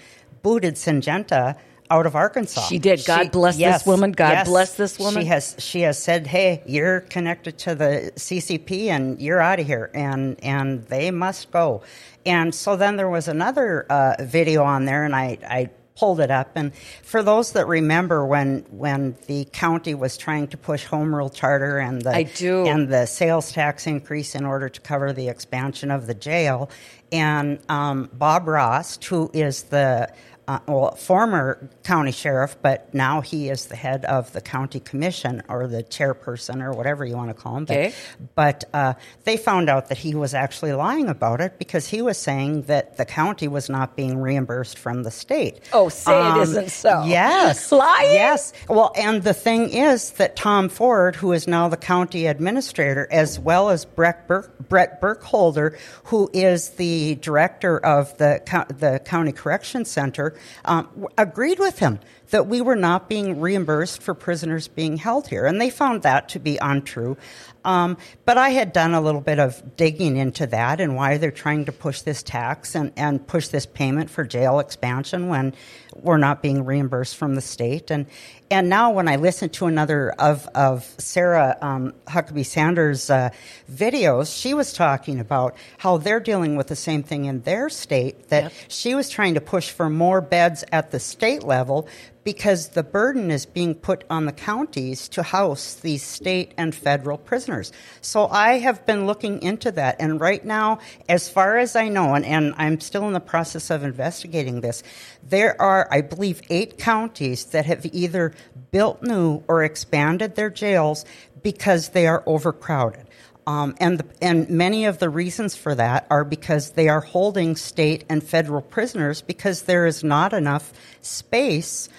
[0.42, 1.58] booted Syngenta
[1.92, 2.62] out of Arkansas.
[2.62, 3.04] She did.
[3.06, 4.14] God bless this woman.
[4.14, 5.22] God bless this woman.
[5.24, 9.68] She has she has said, "Hey, you're connected to the CCP, and you're out of
[9.68, 11.84] here," and and they must go.
[12.26, 16.32] And so then there was another uh, video on there, and I I pulled it
[16.32, 16.52] up.
[16.56, 16.74] And
[17.04, 21.78] for those that remember when when the county was trying to push home rule charter
[21.78, 22.66] and the I do.
[22.66, 26.70] and the sales tax increase in order to cover the expansion of the jail,
[27.12, 30.12] and um, Bob Rost, who is the
[30.48, 35.42] uh, well, former county sheriff, but now he is the head of the county commission
[35.48, 37.66] or the chairperson or whatever you want to call him.
[37.66, 37.94] But, Okay.
[38.36, 42.18] but uh, they found out that he was actually lying about it because he was
[42.18, 45.60] saying that the county was not being reimbursed from the state.
[45.74, 47.04] Oh, say it isn't so.
[47.06, 47.72] Yes.
[47.72, 48.14] Lying?
[48.14, 48.54] Yes.
[48.68, 53.40] Well, and the thing is that Tom Ford, who is now the county administrator, as
[53.40, 59.32] well as Brett, Burk, Brett Burkholder, who is the director of the, co- the County
[59.32, 60.31] Correction Center,
[60.66, 65.46] um, agreed with him that we were not being reimbursed for prisoners being held here.
[65.46, 67.18] And they found that to be untrue.
[67.64, 71.32] Um, but I had done a little bit of digging into that and why they're
[71.32, 75.54] trying to push this tax and, and push this payment for jail expansion when
[75.96, 77.92] we're not being reimbursed from the state.
[77.92, 78.06] And
[78.50, 83.30] and now when I listen to another of of Sarah um, Huckabee Sanders' uh,
[83.72, 88.30] videos, she was talking about how they're dealing with the same thing in their state.
[88.30, 88.54] That Yep.
[88.68, 91.88] she was trying to push for more beds at the state level
[92.24, 97.18] because the burden is being put on the counties to house these state and federal
[97.18, 97.72] prisoners.
[98.02, 102.14] So I have been looking into that, and right now, as far as I know,
[102.14, 104.84] and, and I'm still in the process of investigating this,
[105.28, 108.34] there are, I believe, eight counties that have either
[108.72, 111.06] built new or expanded their jails
[111.42, 113.08] because they are overcrowded.
[113.48, 117.56] Um, and the, and many of the reasons for that are because they are holding
[117.56, 121.90] state and federal prisoners because there is not enough space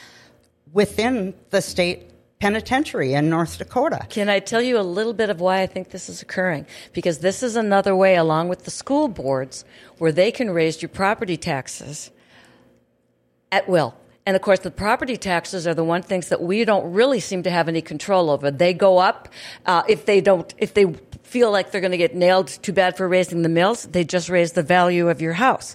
[0.72, 4.06] within the state penitentiary in North Dakota.
[4.08, 6.66] Can I tell you a little bit of why I think this is occurring?
[6.92, 9.64] Because this is another way, along with the school boards,
[9.98, 12.10] where they can raise your property taxes
[13.52, 13.94] at will.
[14.24, 17.42] And of course, the property taxes are the one things that we don't really seem
[17.42, 18.50] to have any control over.
[18.50, 19.28] They go up
[19.66, 22.96] uh, if they don't, if they feel like they're going to get nailed too bad
[22.96, 25.74] for raising the mills, they just raise the value of your house.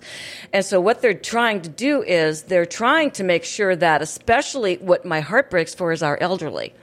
[0.53, 4.75] And so what they're trying to do is they're trying to make sure that, especially
[4.77, 6.73] what my heart breaks for is our elderly.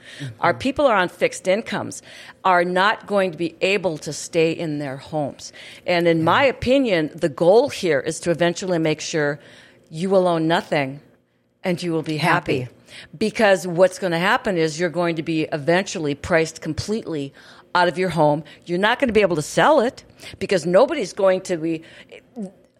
[0.40, 2.02] Our people are on fixed incomes
[2.44, 5.52] are not going to be able to stay in their homes.
[5.86, 9.38] And in my opinion, the goal here is to eventually make sure
[9.94, 11.00] you will own nothing
[11.62, 12.62] and you will be happy.
[12.62, 12.74] Happy.
[13.16, 17.32] Because what's going to happen is you're going to be eventually priced completely
[17.76, 18.42] out of your home.
[18.66, 20.04] You're not going to be able to sell it
[20.40, 21.82] because nobody's going to be.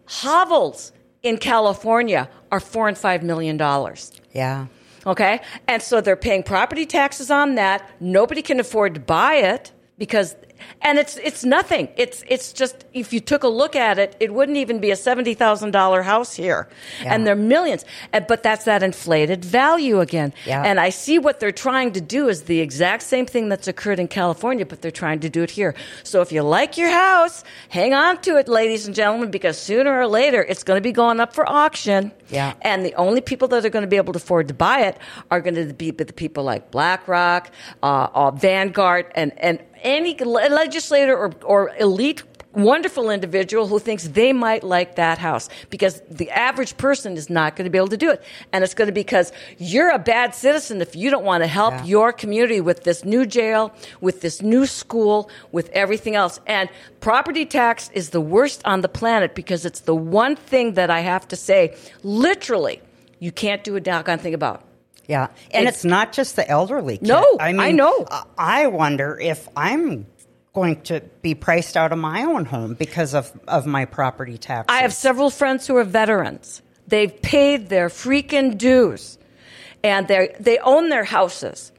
[0.07, 0.91] Hovels
[1.23, 4.11] in California are four and five million dollars.
[4.33, 4.67] Yeah.
[5.05, 5.39] Okay?
[5.69, 7.89] And so they're paying property taxes on that.
[8.01, 10.35] Nobody can afford to buy it because
[10.81, 11.89] and it's it's nothing.
[11.97, 14.95] It's it's just if you took a look at it, it wouldn't even be a
[14.95, 16.67] seventy thousand dollar house here,
[17.01, 17.13] Yeah.
[17.13, 17.85] and they're millions.
[18.11, 20.33] But that's that inflated value again.
[20.45, 20.63] Yeah.
[20.63, 23.99] And I see what they're trying to do is the exact same thing that's occurred
[23.99, 25.75] in California, but they're trying to do it here.
[26.03, 29.97] So if you like your house, hang on to it, ladies and gentlemen, because sooner
[29.99, 32.11] or later it's going to be going up for auction.
[32.29, 32.53] Yeah.
[32.61, 34.97] And the only people that are going to be able to afford to buy it
[35.31, 37.51] are going to be the people like BlackRock,
[37.83, 44.31] uh, uh, Vanguard, and, and any legislator or, or elite wonderful individual who thinks they
[44.31, 47.97] might like that house because the average person is not going to be able to
[47.97, 48.23] do it.
[48.53, 51.47] And it's going to be because you're a bad citizen if you don't want to
[51.47, 51.83] help Yeah.
[51.83, 56.39] your community with this new jail, with this new school, with everything else.
[56.47, 56.69] And
[57.01, 61.01] property tax is the worst on the planet because it's the one thing that I
[61.01, 62.81] have to say, literally,
[63.19, 64.63] you can't do a doggone thing about.
[65.07, 66.97] Yeah, and It's- it's, not just the elderly.
[67.01, 68.05] No, I mean, I know.
[68.09, 70.07] I- I wonder if I'm
[70.53, 74.73] going to be priced out of my own home because of, of my property taxes.
[74.73, 76.61] I have several friends who are veterans.
[76.87, 79.17] They've paid their freaking dues,
[79.83, 81.71] and they they own their houses,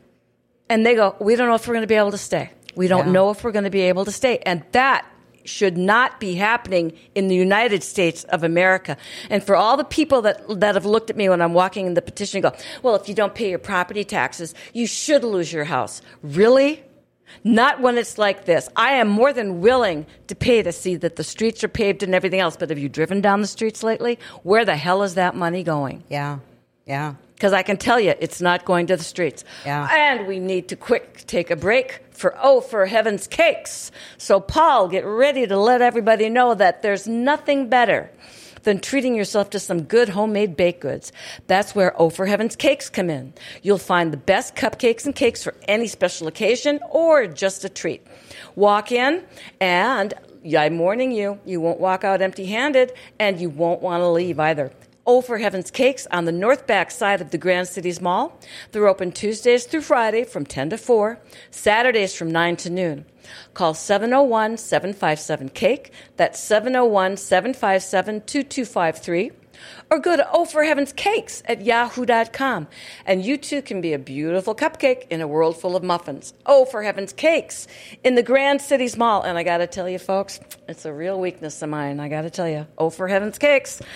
[0.68, 2.50] and they go, "We don't know if we're going to be able to stay.
[2.76, 3.12] We don't Yeah.
[3.12, 5.04] know if we're going to be able to stay," and that
[5.46, 8.96] should not be happening in the United States of America.
[9.30, 11.94] And for all the people that that have looked at me when I'm walking in
[11.94, 15.52] the petition, and go, "Well, if you don't pay your property taxes, you should lose
[15.52, 16.82] your house." Really?
[17.44, 18.68] Not when it's like this.
[18.76, 22.14] I am more than willing to pay to see that the streets are paved and
[22.14, 22.56] everything else.
[22.56, 24.18] But have you driven down the streets lately?
[24.42, 26.04] Where the hell is that money going?
[26.08, 26.38] Yeah,
[26.86, 27.14] yeah.
[27.36, 29.44] Because I can tell you it's not going to the streets.
[29.66, 29.88] Yeah.
[29.94, 33.92] And we need to quick take a break for oh for heaven's cakes.
[34.16, 38.10] So Paul, get ready to let everybody know that there's nothing better
[38.62, 41.12] than treating yourself to some good homemade baked goods.
[41.46, 43.32] That's where Oh for Heaven's Cakes come in.
[43.62, 48.04] You'll find the best cupcakes and cakes for any special occasion or just a treat.
[48.56, 49.22] Walk in
[49.60, 50.14] and
[50.58, 54.40] I'm warning you, you won't walk out empty handed and you won't want to leave
[54.40, 54.72] either.
[55.08, 58.40] Oh for Heaven's Cakes on the north back side of the Grand Cities Mall.
[58.72, 63.04] They're open Tuesdays through Friday from 10 to 4, Saturdays from 9 to noon.
[63.54, 65.92] Call 701 757 CAKE.
[66.16, 69.30] That's 701 757 2253
[69.90, 72.66] or go to Oh for Heaven's Cakes at yahoo.com.
[73.04, 76.34] And you too can be a beautiful cupcake in a world full of muffins.
[76.44, 77.68] Oh for Heaven's Cakes
[78.02, 79.22] in the Grand Cities Mall.
[79.22, 82.00] And I got to tell you, folks, it's a real weakness of mine.
[82.00, 83.80] I got to tell you, Oh for Heaven's Cakes.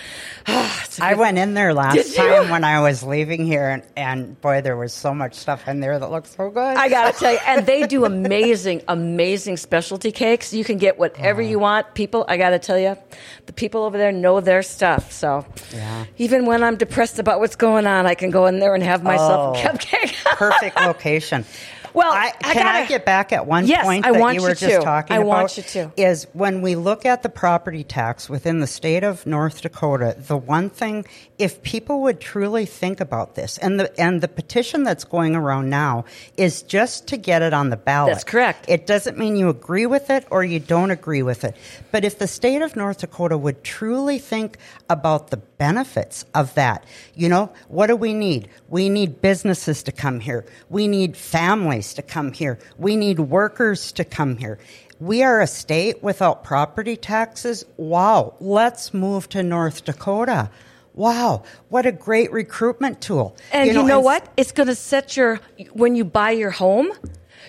[0.47, 3.83] Ah, it's a I went in there last time when I was leaving here, and,
[3.95, 6.77] and boy, there was so much stuff in there that looked so good.
[6.77, 10.51] I gotta tell you, and they do amazing, amazing specialty cakes.
[10.51, 11.93] You can get whatever you want.
[11.93, 12.97] People, I gotta tell you,
[13.45, 15.11] the people over there know their stuff.
[15.11, 15.80] So Yeah.
[16.17, 19.03] Even when I'm depressed about what's going on, I can go in there and have
[19.03, 19.63] myself a Oh.
[19.63, 20.23] cupcake.
[20.37, 21.45] Perfect location.
[21.93, 24.41] Well, I, I can gotta- get back at one Yes, point I that want you
[24.43, 24.81] were you just to.
[24.81, 25.27] talking I about?
[25.27, 25.91] want you to.
[25.97, 30.37] Is when we look at the property tax within the state of North Dakota, the
[30.37, 31.03] one thing,
[31.37, 35.69] if people would truly think about this, and the and the petition that's going around
[35.69, 36.05] now
[36.37, 38.13] is just to get it on the ballot.
[38.13, 38.63] That's correct.
[38.69, 41.57] It doesn't mean you agree with it or you don't agree with it.
[41.91, 44.57] But if the state of North Dakota would truly think
[44.89, 48.49] about the benefits of that, you know, what do we need?
[48.69, 50.43] We need businesses to come here.
[50.71, 52.57] We need families to come here.
[52.79, 54.57] We need workers to come here.
[54.99, 57.63] We are a state without property taxes.
[57.77, 58.33] Wow.
[58.39, 60.49] Let's move to North Dakota.
[60.95, 61.43] Wow.
[61.69, 63.37] What a great recruitment tool.
[63.51, 64.27] And you know, and- what?
[64.37, 65.39] It's going to set your
[65.73, 66.91] when you buy your home.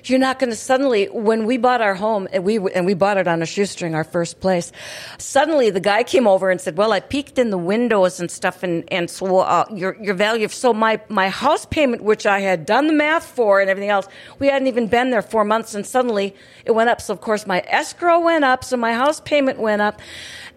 [0.05, 3.19] You're not going to suddenly when we bought our home and we and we bought
[3.19, 4.73] it on a shoestring, our first place.
[5.19, 8.63] Suddenly, the guy came over and said, "Well, I peeked in the windows and stuff,
[8.63, 10.49] and and so uh, your your value.
[10.49, 14.09] So my my house payment, which I had done the math for and everything else,
[14.39, 17.01] we hadn't even been there four months, and suddenly it went up.
[17.01, 20.01] So of course my escrow went up, so my house payment went up,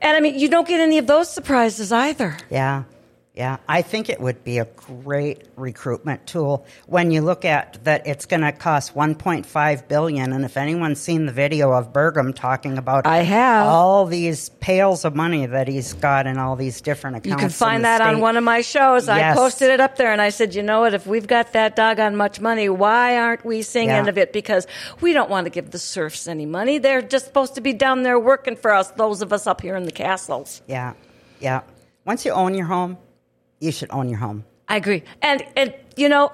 [0.02, 2.38] and I mean you don't get any of those surprises either.
[2.50, 2.84] Yeah.
[3.36, 8.08] Yeah, I think it would be a great recruitment tool when you look at that
[8.08, 12.78] it's going to cost 1.5 billion and if anyone's seen the video of Burgum talking
[12.78, 13.68] about I have.
[13.68, 17.50] all these pails of money that he's got in all these different accounts You can
[17.50, 19.10] find that on one of my shows.
[19.10, 20.94] I posted it up there and I said, you know what?
[20.94, 23.98] If we've got that doggone much money, why aren't we seeing Yeah.
[23.98, 24.32] any of it?
[24.32, 24.66] Because
[25.02, 26.78] we don't want to give the serfs any money.
[26.78, 29.76] They're just supposed to be down there working for us, those of us up here
[29.76, 30.62] in the castles.
[30.68, 30.94] Yeah.
[31.42, 31.62] Yeah.
[32.06, 32.98] Once you own your home,
[33.60, 34.46] you should own your home.
[34.68, 35.04] I agree.
[35.22, 36.32] And, and you know,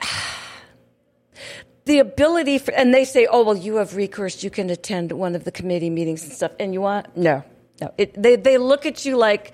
[1.84, 4.42] the ability for, and they say, oh, well, you have recourse.
[4.42, 6.52] You can attend one of the committee meetings and stuff.
[6.58, 7.44] And you want, no,
[7.80, 7.92] no.
[7.98, 9.52] It, they, they look at you like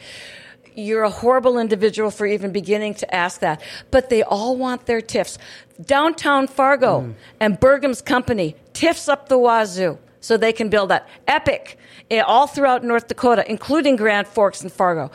[0.75, 3.63] you're a horrible individual for even beginning to ask that.
[3.91, 5.39] But they all want their TIFs.
[5.85, 9.99] Downtown Fargo and Burgum's company, TIFs up the wazoo.
[10.21, 11.09] So they can build that.
[11.27, 11.77] Epic,
[12.09, 15.11] eh, all throughout North Dakota, including Grand Forks and Fargo.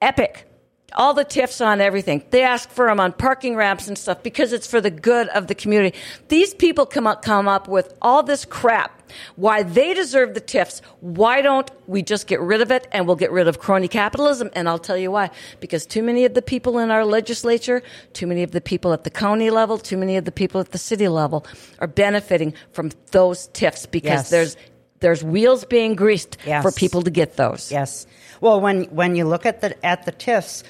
[0.00, 0.47] Epic
[0.94, 2.22] all the TIFs on everything.
[2.30, 5.46] They ask for them on parking ramps and stuff because it's for the good of
[5.46, 5.96] the community.
[6.28, 8.94] These people come up, come up with all this crap.
[9.36, 10.80] Why they deserve the TIFs.
[11.00, 14.50] Why don't we just get rid of it and we'll get rid of crony capitalism?
[14.54, 15.30] And I'll tell you why.
[15.60, 19.04] Because too many of the people in our legislature, too many of the people at
[19.04, 21.46] the county level, too many of the people at the city level
[21.80, 24.30] are benefiting from those TIFs because Yes.
[24.30, 24.56] there's
[25.00, 26.60] there's wheels being greased Yes.
[26.60, 27.70] for people to get those.
[27.70, 28.04] Yes.
[28.40, 30.64] Well, when when you look at the at the TIFs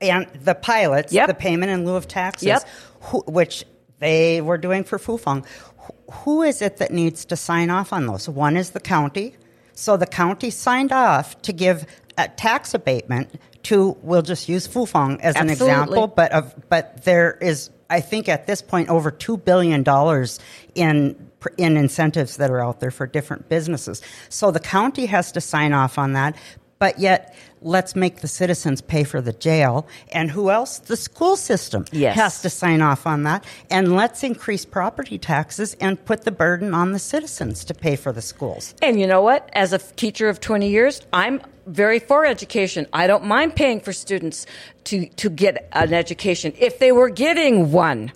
[0.00, 1.28] and the pilots, Yep.
[1.28, 2.64] the payment in lieu of taxes, Yep.
[3.00, 3.64] who, which
[3.98, 5.44] they were doing for Fufeng,
[5.78, 8.28] who, who is it that needs to sign off on those?
[8.28, 9.34] One is the county.
[9.72, 11.86] So the county signed off to give
[12.18, 13.96] a tax abatement to.
[14.02, 17.70] We'll just use Fufeng as an example, but of but there is.
[17.88, 20.40] I think at this point over two billion dollars
[20.74, 24.02] in in incentives that are out there for different businesses.
[24.30, 26.36] So the county has to sign off on that,
[26.78, 27.34] but yet
[27.66, 29.86] let's make the citizens pay for the jail.
[30.12, 30.78] And who else?
[30.78, 32.14] The school system Yes.
[32.16, 33.44] has to sign off on that.
[33.70, 38.12] And let's increase property taxes and put the burden on the citizens to pay for
[38.12, 38.74] the schools.
[38.80, 39.50] And you know what?
[39.52, 42.86] As a teacher of 20 years, I'm very for education.
[42.92, 44.46] I don't mind paying for students
[44.84, 48.12] to, to get an education if they were getting one.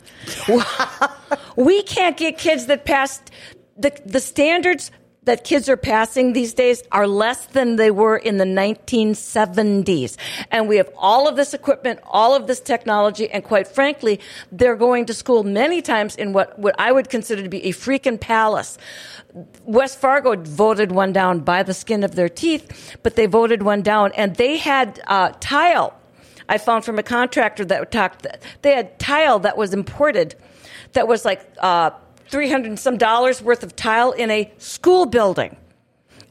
[1.57, 3.33] we can't get kids that passed
[3.77, 4.93] the, the standards
[5.31, 10.17] that kids are passing these days are less than they were in the 1970s.
[10.51, 14.19] And we have all of this equipment, all of this technology, and quite frankly,
[14.51, 17.73] they're going to school many times in what, what I would consider to be a
[17.73, 18.77] freaking palace.
[19.63, 23.83] West Fargo voted one down by the skin of their teeth, but they voted one
[23.83, 25.97] down and they had uh, tile.
[26.49, 28.27] I found from a contractor that talked,
[28.63, 30.35] they had tile that was imported
[30.95, 31.91] that was like uh,
[32.31, 35.57] 300 and some dollars worth of tile in a school building.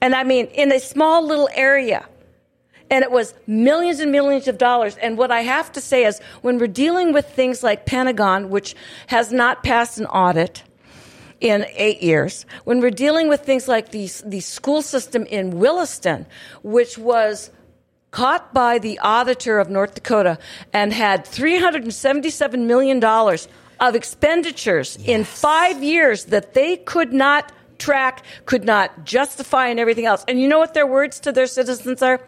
[0.02, 2.08] And I mean, in a small little area.
[2.92, 4.98] And it was millions and millions of dollars.
[4.98, 8.76] And what I have to say is when we're dealing with things like Pentagon, which
[9.08, 10.64] has not passed an audit,
[11.42, 12.46] in eight years.
[12.66, 16.26] When we're dealing with things like the, the school system in Williston,
[16.64, 17.52] which was
[18.12, 20.38] caught by the auditor of North Dakota
[20.74, 23.00] and had $377 million
[23.80, 25.08] of expenditures yes.
[25.08, 30.24] in five years that they could not track, could not justify, and everything else.
[30.28, 32.22] And you know what their words to their citizens are?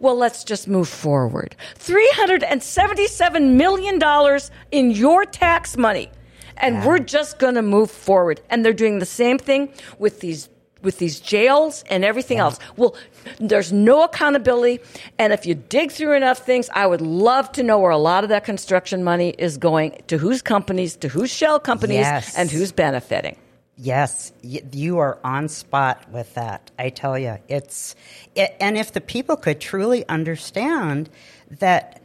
[0.00, 1.56] Well, let's just move forward.
[1.76, 4.40] $377 million
[4.72, 6.10] in your tax money.
[6.58, 6.86] And yeah.
[6.86, 8.40] we're just going to move forward.
[8.50, 10.48] And they're doing the same thing with these
[10.82, 12.58] with these jails and everything else.
[12.76, 12.94] Well,
[13.38, 14.80] there's no accountability.
[15.18, 18.24] And if you dig through enough things, I would love to know where a lot
[18.24, 22.36] of that construction money is going to whose companies, to whose shell companies, yes.
[22.36, 23.36] and who's benefiting.
[23.78, 26.70] Yes, you are on spot with that.
[26.78, 27.94] I tell you, it's
[28.34, 31.10] it, and if the people could truly understand
[31.58, 32.00] that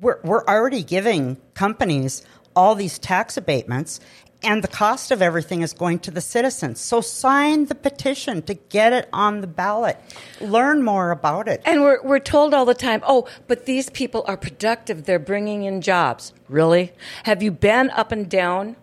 [0.00, 2.24] we're we're already giving companies
[2.56, 4.00] all these tax abatements
[4.42, 6.80] and the cost of everything is going to the citizens.
[6.80, 9.98] So sign the petition to get it on the ballot.
[10.40, 11.62] Learn more about it.
[11.64, 15.04] And we're, we're told all the time, oh, but these people are productive.
[15.04, 16.32] They're bringing in jobs.
[16.48, 16.92] Really?
[17.24, 18.76] Have you been up and down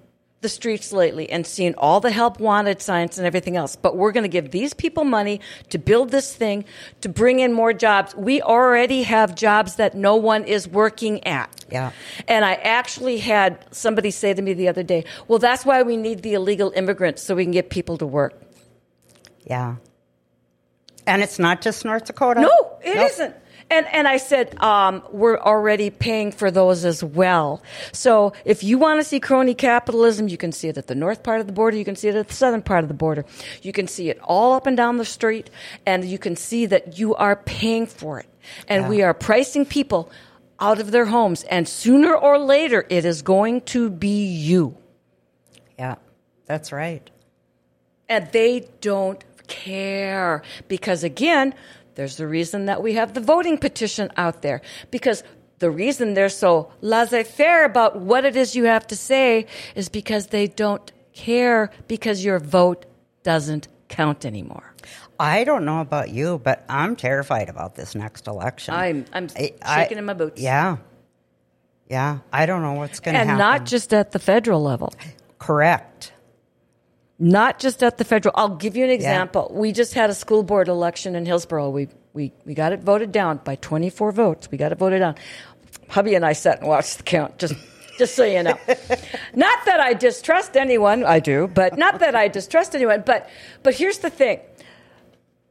[0.47, 3.75] the streets lately and seen all the help wanted signs and everything else.
[3.75, 5.41] But we're going to give these people money
[5.71, 6.63] to build this thing,
[7.01, 8.15] to bring in more jobs.
[8.15, 11.65] We already have jobs that no one is working at.
[11.69, 11.91] Yeah.
[12.29, 15.97] And I actually had somebody say to me the other day, well, that's why we
[15.97, 18.41] need the illegal immigrants so we can get people to work.
[19.43, 19.75] Yeah.
[21.05, 22.39] And it's not just North Dakota.
[22.41, 23.35] No, it not
[23.69, 27.61] and and I said um, we're already paying for those as well.
[27.91, 31.23] So if you want to see crony capitalism, you can see it at the north
[31.23, 31.77] part of the border.
[31.77, 33.25] You can see it at the southern part of the border.
[33.61, 35.49] You can see it all up and down the street,
[35.85, 38.27] and you can see that you are paying for it.
[38.67, 38.89] And yeah.
[38.89, 40.09] we are pricing people
[40.59, 44.77] out of their homes, and sooner or later, it is going to be you.
[45.77, 45.95] Yeah,
[46.45, 47.07] that's right.
[48.09, 51.53] And they don't care because again
[51.97, 55.23] there's the reason that we have the voting petition out there because
[55.57, 59.89] the reason they're so laissez faire about what it is you have to say is
[59.89, 62.85] because they don't care because your vote
[63.23, 64.75] doesn't count anymore.
[65.19, 68.75] I don't know about you, but I'm terrified about this next election.
[68.75, 70.39] I'm I'm I, shaking I, in my boots.
[70.39, 70.77] Yeah,
[71.89, 72.19] yeah.
[72.31, 74.93] I don't know what's going to happen, and not just at the federal level.
[75.39, 76.11] Correct
[77.19, 78.33] not just at the federal.
[78.37, 79.49] I'll give you an example.
[79.51, 79.59] Yeah.
[79.59, 81.69] We just had a school board election in Hillsboro.
[81.69, 84.49] We, we, we got it voted down by 24 votes.
[84.51, 85.15] We got it voted down.
[85.89, 87.55] Hubby and I sat and watched the count, just,
[87.97, 88.57] just so you know.
[89.33, 93.03] not that I distrust anyone, I do, but not that I distrust anyone.
[93.05, 93.29] But,
[93.63, 94.39] but here's the thing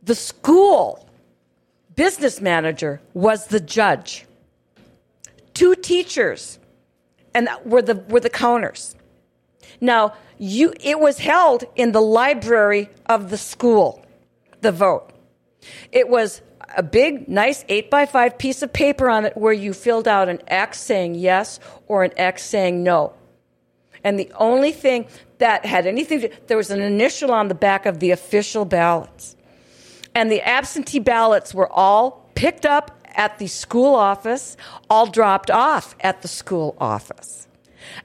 [0.02, 1.08] the school
[1.96, 4.26] business manager was the judge,
[5.54, 6.60] two teachers,
[7.34, 8.94] and were the, were the counters.
[9.80, 14.04] Now, you, it was held in the library of the school,
[14.60, 15.12] the vote.
[15.92, 16.42] It was
[16.76, 20.28] a big, nice 8 by 5 piece of paper on it where you filled out
[20.28, 23.14] an X saying yes or an X saying no.
[24.04, 25.06] And the only thing
[25.38, 29.36] that had anything to, there was an initial on the back of the official ballots.
[30.14, 34.56] And the absentee ballots were all picked up at the school office,
[34.88, 37.48] all dropped off at the school office.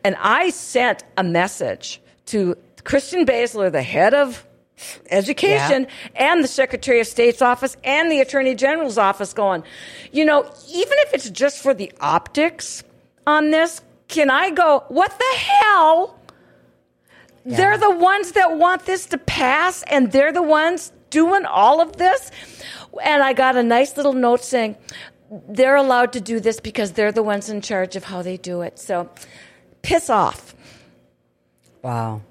[0.04, 4.46] And I sent a message to Kirsten Baesler, the head of
[5.10, 6.32] education yeah.
[6.32, 9.64] and the Secretary of State's office and the Attorney General's office going,
[10.12, 12.84] you know, even if it's just for the optics
[13.28, 16.20] on this, can I go, what the hell?
[17.46, 17.58] Yeah.
[17.58, 21.98] They're the ones that want this to pass and they're the ones doing all of
[21.98, 22.32] this.
[23.04, 24.76] And I got a nice little note saying
[25.48, 28.62] they're allowed to do this because they're the ones in charge of how they do
[28.62, 28.78] it.
[28.80, 29.10] So
[29.82, 30.56] piss off.
[31.82, 32.22] Wow.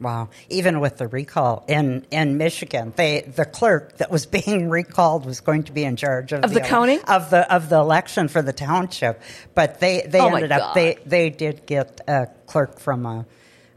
[0.00, 0.30] Wow.
[0.48, 5.40] Even with the recall in, in Michigan, they, the clerk that was being recalled was
[5.40, 8.28] going to be in charge of, of the, the county of the of the election
[8.28, 9.20] for the township.
[9.54, 13.26] But they, they oh ended up they, they did get a clerk from a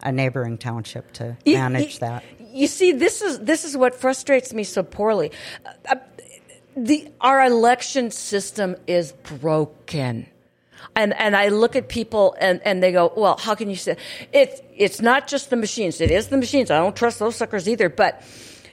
[0.01, 2.23] a neighboring township to You- manage you- that.
[2.39, 5.31] You see, this is this is what frustrates me so poorly.
[5.89, 5.95] Uh,
[6.77, 10.27] the our election system is broken.
[10.95, 13.97] And and I look at people and, and they go, well, how can you say
[14.31, 16.01] it's it's not just the machines.
[16.01, 16.71] It is the machines.
[16.71, 17.89] I don't trust those suckers either.
[17.89, 18.21] But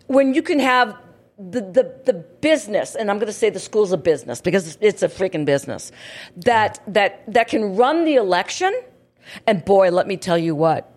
[0.06, 0.96] when you can have
[1.40, 5.02] the, the, the business, and I'm going to say the school's a business because it's
[5.02, 5.90] a freaking business
[6.36, 8.72] that that that can run the election.
[9.46, 10.92] And boy, let me tell you what,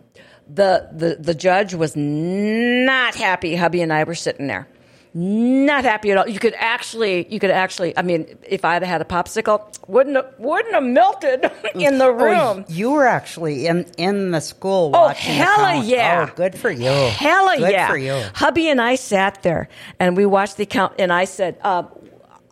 [0.47, 3.55] the the the judge was not happy.
[3.55, 4.67] Hubby and I were sitting there,
[5.15, 6.27] not happy at all.
[6.27, 7.95] You could actually, you could actually.
[7.97, 11.43] I mean, if I'd had a popsicle, wouldn't have, wouldn't have melted
[11.75, 12.65] in the Oh, room.
[12.67, 16.27] you were actually in in the school Oh, hella yeah.
[16.29, 16.87] Oh, good for you.
[16.89, 17.87] Hella good yeah.
[17.87, 18.21] for you.
[18.33, 21.83] Hubby and I sat there and we watched the count, and I said, uh,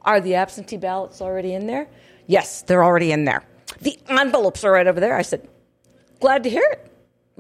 [0.03, 1.87] Are the absentee ballots already in there?
[2.27, 3.43] Yes, they're already in there.
[3.81, 5.15] The envelopes are right over there.
[5.15, 5.47] I said,
[6.19, 6.90] Glad to hear it.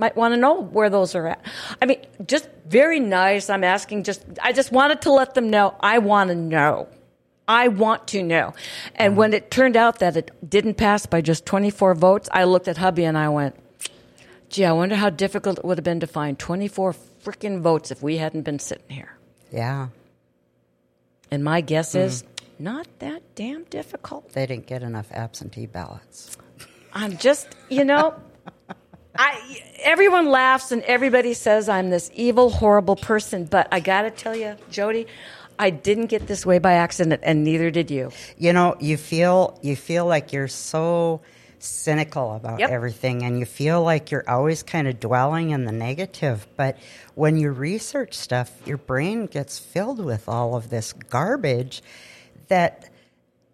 [0.01, 1.45] Might want to know where those are at.
[1.79, 3.51] I mean, just very nice.
[3.51, 6.87] I'm asking just, I just wanted to let them know I want to know.
[7.47, 8.55] I want to know.
[8.95, 12.67] And when it turned out that it didn't pass by just 24 votes, I looked
[12.67, 13.55] at hubby and I went,
[14.49, 18.01] Gee, I wonder how difficult it would have been to find 24 freaking votes if
[18.01, 19.15] we hadn't been sitting here.
[19.51, 19.89] Yeah,
[21.29, 22.27] And my guess is mm.
[22.57, 24.33] not that damn difficult.
[24.33, 26.35] they didn't get enough absentee ballots.
[26.91, 28.15] I'm just, you know,
[29.17, 34.11] I everyone laughs and everybody says I'm this evil, horrible person, but I got to
[34.11, 35.07] tell you, Jodi,
[35.59, 38.11] I didn't get this way by accident, and neither did you.
[38.37, 41.21] You know, you feel you feel like you're so
[41.59, 42.69] cynical about Yep.
[42.71, 46.47] everything, and you feel like you're always kind of dwelling in the negative.
[46.55, 46.77] But
[47.13, 51.83] when you research stuff, your brain gets filled with all of this garbage
[52.47, 52.89] that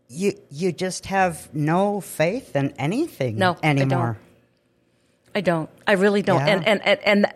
[0.07, 3.81] you you just have no faith in anything No, I don't.
[3.81, 4.17] anymore.
[5.37, 5.69] I don't.
[5.85, 6.39] I really don't.
[6.47, 6.53] Yeah.
[6.53, 7.33] And, and and and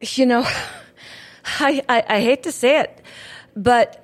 [0.00, 0.46] you know,
[1.60, 3.02] I, I I hate to say it,
[3.54, 4.02] but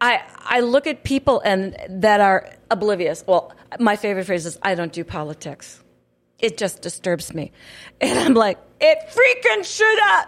[0.00, 3.24] I I look at people and that are oblivious.
[3.26, 5.82] Well, my favorite phrase is I don't do politics.
[6.38, 7.50] It just disturbs me,
[8.00, 9.98] and I'm like, it freaking should.
[9.98, 10.26] Uh,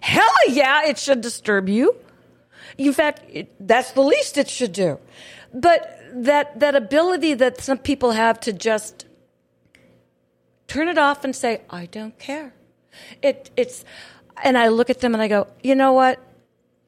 [0.00, 1.94] hell yeah, it should disturb you.
[2.78, 4.98] In fact, it, that's the least it should do.
[5.52, 9.04] But that that ability that some people have to just
[10.70, 12.54] turn it off and say, I don't care.
[13.22, 13.84] It, it's,
[14.44, 16.18] and I look at them and I go, you know what?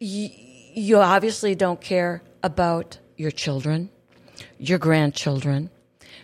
[0.00, 3.90] Y- you obviously don't care about your children,
[4.58, 5.68] your grandchildren,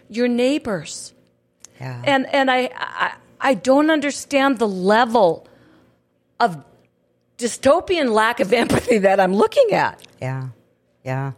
[0.08, 1.12] your neighbors.
[1.80, 2.00] Yeah.
[2.04, 5.48] And, and I, I, I don't understand the level
[6.38, 6.64] of
[7.38, 10.00] dystopian lack of empathy that I'm looking at.
[10.22, 10.48] Yeah,
[11.04, 11.32] yeah.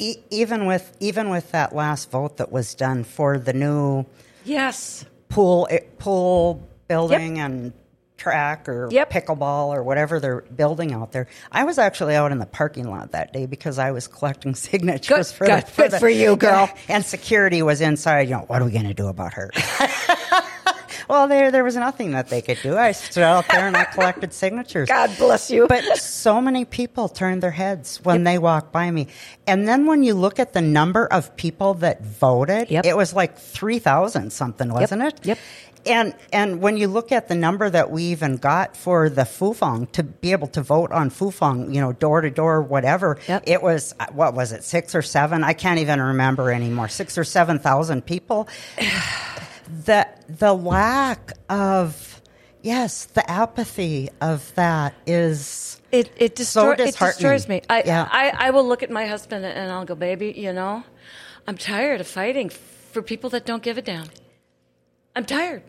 [0.00, 4.04] E- even with even with that last vote that was done for the new
[4.44, 5.04] Yes.
[5.28, 7.72] Pool eh, pool building and
[8.16, 9.10] track or Yep.
[9.12, 11.28] pickleball or whatever they're building out there.
[11.52, 15.30] I was actually out in the parking lot that day because I was collecting signatures
[15.30, 16.68] Good- for good- the for good the- for you, girl.
[16.88, 18.22] And security was inside.
[18.28, 19.50] You know, what are we going to do about her?
[21.08, 22.76] well, there there was nothing that they could do.
[22.76, 24.88] I stood out there and I collected signatures.
[24.88, 25.66] God bless you.
[25.66, 29.08] But so many people turned their heads when they walked by me.
[29.46, 32.84] And then when you look at the number of people that voted, Yep.
[32.84, 35.20] it was like 3,000 something, wasn't it?
[35.24, 35.38] Yep.
[35.86, 39.90] And and when you look at the number that we even got for the Fufeng
[39.92, 43.44] to be able to vote on Fufeng, you know, door to door, whatever, Yep.
[43.46, 45.44] it was what was it, six or seven?
[45.44, 46.88] I can't even remember anymore.
[46.88, 48.48] Six or seven thousand people.
[49.84, 52.20] the the lack of
[52.62, 57.14] yes, the apathy of that is It it, destroy, it disheartening.
[57.32, 57.62] destroys me.
[57.70, 58.08] I, Yeah.
[58.10, 60.84] I I will look at my husband and I'll go, baby, you know,
[61.46, 64.08] I'm tired of fighting for people that don't give a damn.
[65.16, 65.62] I'm tired.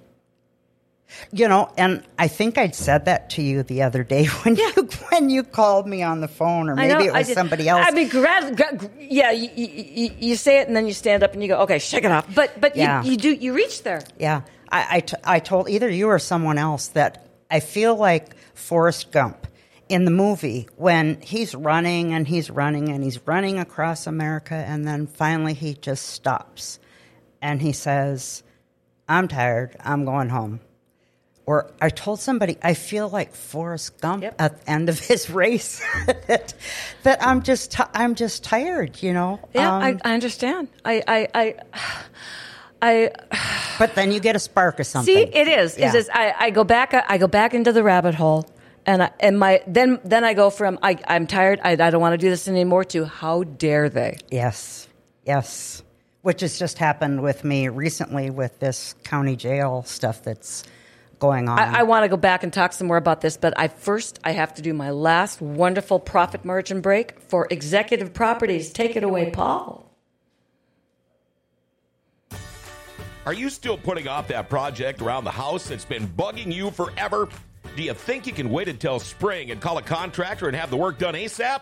[1.31, 4.69] You know, and I think I'd said that to you the other day when you
[5.11, 6.99] when you called me on the phone, or maybe know.
[6.99, 7.85] it was somebody else.
[7.87, 11.23] I mean, gra- gra- gr- yeah, you, you, you say it and then you stand
[11.23, 12.27] up and you go, okay, shake it off.
[12.33, 13.03] But but Yeah.
[13.03, 14.01] you, you do you reach there.
[14.19, 14.41] yeah,
[14.71, 19.11] I, I, t- I told either you or someone else that I feel like Forrest
[19.11, 19.47] Gump
[19.89, 24.87] in the movie when he's running and he's running and he's running across America, and
[24.87, 26.79] then finally he just stops
[27.41, 28.43] and he says,
[29.07, 29.75] "I'm tired.
[29.79, 30.59] I'm going home."
[31.49, 34.35] Or I told somebody I feel like Forrest Gump Yep.
[34.37, 36.53] at the end of his race that,
[37.03, 39.39] that I'm just ti I'm just tired, you know.
[39.55, 40.67] Yeah, Um, I, I understand.
[40.85, 41.55] I I I.
[42.83, 43.11] I
[43.79, 45.11] but then you get a spark or something.
[45.15, 45.75] See, it is.
[45.75, 45.89] Yeah.
[45.89, 46.07] It is.
[46.13, 46.93] I, I go back.
[46.93, 48.45] I go back into the rabbit hole,
[48.85, 51.59] and I, and my then then I go from I, I'm tired.
[51.63, 52.83] I, I don't want to do this anymore.
[52.93, 54.17] To how dare they?
[54.29, 54.87] Yes,
[55.25, 55.81] yes.
[56.21, 60.63] Which has just happened with me recently with this county jail stuff that's
[61.19, 61.59] going on.
[61.59, 64.19] I, I want to go back and talk some more about this, but I first
[64.23, 68.71] I have to do my last wonderful profit margin break for executive properties.
[68.71, 69.85] Take it away, Paul.
[73.25, 77.27] Are you still putting off that project around the house that's been bugging you forever?
[77.75, 80.77] Do you think you can wait until spring and call a contractor and have the
[80.77, 81.61] work done ASAP?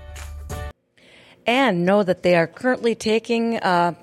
[1.45, 3.93] And know that they are currently taking uh,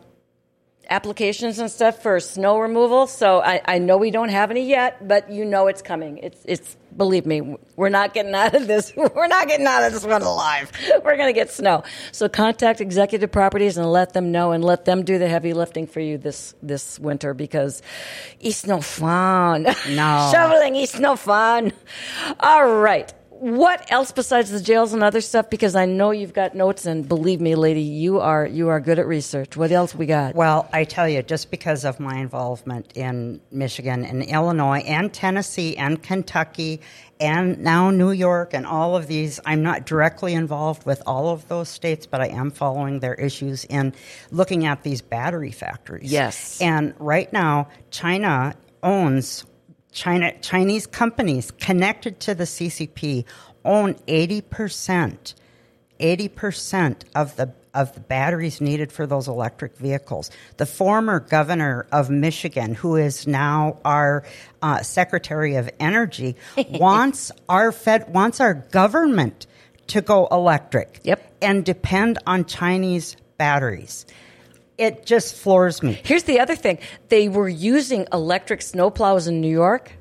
[0.91, 3.07] applications and stuff for snow removal.
[3.07, 6.19] So I, I know we don't have any yet, but you know it's coming.
[6.19, 8.93] It's it's believe me, we're not getting out of this.
[8.97, 10.73] We're not getting out of this one alive.
[11.05, 11.85] We're going to get snow.
[12.11, 15.87] So contact Executive Properties and let them know, and let them do the heavy lifting
[15.87, 17.83] for you this this winter because
[18.41, 19.67] it's no fun.
[19.89, 20.31] No.
[20.33, 21.73] shoveling is no fun.
[22.41, 23.13] All right.
[23.41, 25.49] What else besides the jails and other stuff?
[25.49, 28.99] Because I know you've got notes, and believe me, lady, you are you are good
[28.99, 29.57] at research.
[29.57, 30.35] What else we got?
[30.35, 35.77] Well, I tell you, just because of my involvement in Michigan and Illinois and Tennessee
[35.77, 36.81] and Kentucky
[37.21, 41.47] and now New York and all of these, I'm not directly involved with all of
[41.47, 43.95] those states, but I am following their issues in
[44.33, 46.11] looking at these battery factories.
[46.11, 46.61] Yes.
[46.61, 49.45] And right now, China owns
[49.93, 53.25] China Chinese companies connected to the CCP
[53.65, 55.35] own 80%.
[56.01, 60.31] 80% of the of the batteries needed for those electric vehicles.
[60.57, 64.25] The former governor of Michigan, who is now our
[64.63, 66.37] uh, Secretary of Energy,
[66.71, 69.47] wants our Fed wants our government
[69.89, 71.01] to go electric.
[71.05, 71.37] Yep.
[71.41, 74.07] And depend on Chinese batteries.
[74.79, 76.01] It just floors me.
[76.05, 79.93] Here's the other thing: they were using electric snowplows in New York.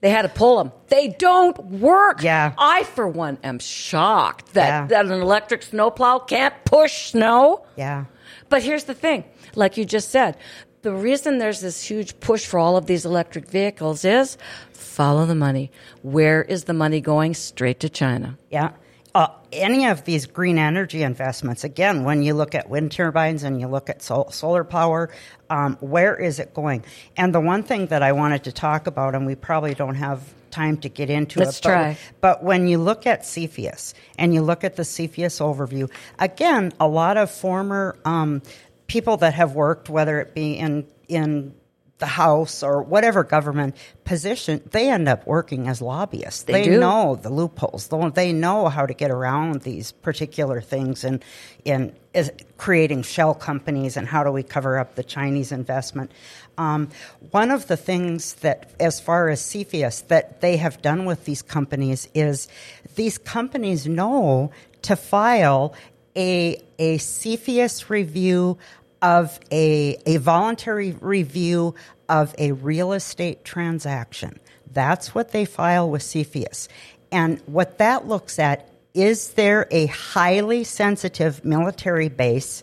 [0.00, 0.72] They had to pull them.
[0.88, 2.22] They don't work.
[2.24, 2.54] Yeah.
[2.58, 4.86] I, for one, am shocked that, Yeah.
[4.88, 7.64] that an electric snowplow can't push snow.
[7.76, 8.06] Yeah.
[8.48, 10.36] But here's the thing like you just said,
[10.82, 14.38] the reason there's this huge push for all of these electric vehicles is
[14.72, 15.70] follow the money.
[16.02, 17.34] Where is the money going?
[17.34, 18.36] Straight to China.
[18.50, 18.72] Yeah.
[19.14, 23.60] Uh, any of these green energy investments, again, when you look at wind turbines and
[23.60, 25.10] you look at sol- solar power,
[25.50, 26.82] um, where is it going?
[27.16, 30.22] And the one thing that I wanted to talk about, and we probably don't have
[30.50, 31.98] time to get into Let's it, but, try.
[32.22, 36.88] but when you look at CFIUS and you look at the CFIUS overview, again, a
[36.88, 38.40] lot of former um,
[38.86, 41.54] people that have worked, whether it be in in
[42.02, 46.42] the House or whatever government position, they end up working as lobbyists.
[46.42, 46.80] They do.
[46.80, 47.86] know the loopholes.
[47.88, 51.24] They- They know how to get around these particular things and
[51.64, 56.10] in is creating shell companies and how do we cover up the Chinese investment.
[56.58, 56.88] Um,
[57.30, 61.40] one of the things that, as far as CFIUS, that they have done with these
[61.40, 62.48] companies is
[62.96, 64.50] these companies know
[64.82, 65.72] to file
[66.16, 68.58] a a CFIUS review
[69.02, 71.74] of a, a voluntary review
[72.08, 74.38] of a real estate transaction.
[74.70, 76.68] That's what they file with CFIUS.
[77.10, 82.62] And what that looks at is there a highly sensitive military base,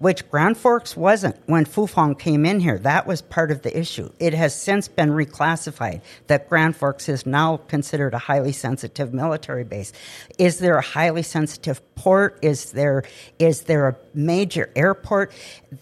[0.00, 2.78] which Grand Forks wasn't when Fufeng came in here.
[2.78, 4.10] That was part of the issue.
[4.18, 9.62] It has since been reclassified that Grand Forks is now considered a highly sensitive military
[9.62, 9.92] base.
[10.38, 12.38] Is there a highly sensitive port?
[12.40, 13.04] Is there
[13.38, 15.32] is there a major airport?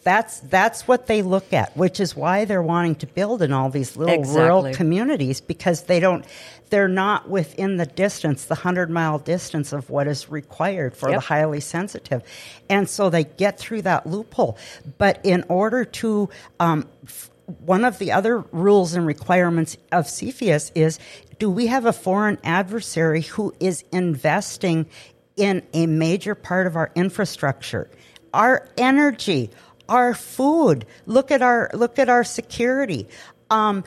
[0.03, 3.71] That's that's what they look at, which is why they're wanting to build in all
[3.71, 4.75] these little rural Exactly.
[4.75, 6.25] communities because they don't
[6.71, 11.16] they're not within the distance, the hundred mile distance of what is required for Yep.
[11.21, 12.23] the highly sensitive,
[12.69, 14.59] and so they get through that loophole.
[14.99, 16.29] But in order to
[16.61, 17.31] um, f-
[17.64, 20.99] one of the other rules and requirements of CFIUS is
[21.39, 24.87] do we have a foreign adversary who is investing
[25.37, 27.89] in a major part of our infrastructure,
[28.35, 29.51] our energy,
[29.89, 30.85] our food?
[31.07, 33.09] Look at our look at our security.
[33.51, 33.85] Um,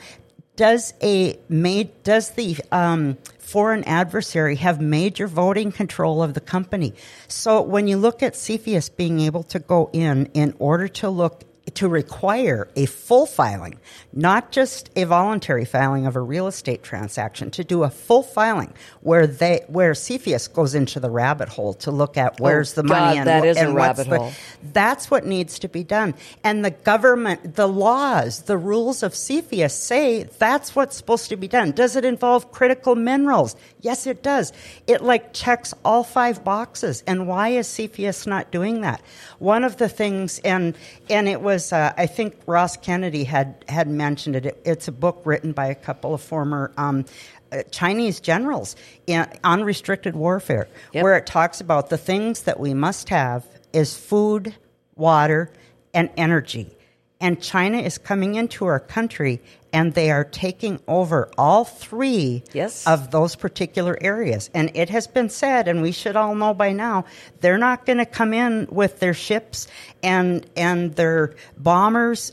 [0.56, 6.94] does a ma- does the um, foreign adversary have major voting control of the company?
[7.28, 11.44] So when you look at CFIUS being able to go in in order to look
[11.74, 13.78] to require a full filing,
[14.12, 18.72] not just a voluntary filing of a real estate transaction, to do a full filing
[19.00, 22.82] where they where CFIUS goes into the rabbit hole to look at oh, where's the
[22.82, 24.32] money God, and, that is a and what's rabbit the- hole.
[24.72, 26.14] that's what needs to be done.
[26.42, 31.48] And the government, the laws, the rules of CFIUS say that's what's supposed to be
[31.48, 31.70] done.
[31.70, 33.54] Does it involve critical minerals?
[33.80, 34.52] Yes, it does.
[34.86, 37.04] It like checks all five boxes.
[37.06, 39.00] And why is CFIUS not doing that?
[39.38, 40.76] One of the things, and
[41.08, 44.46] and it was, uh, I think Ross Kennedy had had mentioned it.
[44.46, 44.62] it.
[44.64, 46.72] It's a book written by a couple of former.
[46.76, 47.04] Um,
[47.52, 48.76] uh, Chinese generals
[49.06, 51.02] in, Unrestricted warfare, Yep.
[51.02, 53.44] where it talks about the things that we must have
[53.74, 54.54] is food,
[54.96, 55.50] water,
[55.92, 56.74] and energy.
[57.20, 59.40] And China is coming into our country
[59.72, 62.86] and they are taking over all three Yes.
[62.86, 64.50] of those particular areas.
[64.54, 67.04] And it has been said, and we should all know by now,
[67.40, 69.68] they're not going to come in with their ships
[70.02, 72.32] and, and their bombers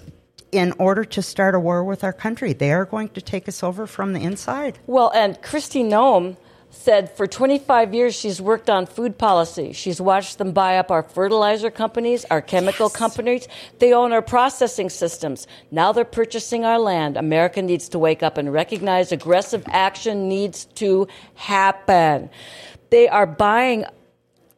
[0.51, 2.53] in order to start a war with our country.
[2.53, 4.79] They are going to take us over from the inside.
[4.87, 6.37] Well, and Kristi Noem
[6.71, 9.73] said for 25 years she's worked on food policy.
[9.73, 13.47] She's watched them buy up our fertilizer companies, our chemical companies.
[13.79, 15.47] They own our processing systems.
[15.71, 17.17] Now they're purchasing our land.
[17.17, 22.29] America needs to wake up and recognize aggressive action needs to happen.
[22.89, 23.85] They are buying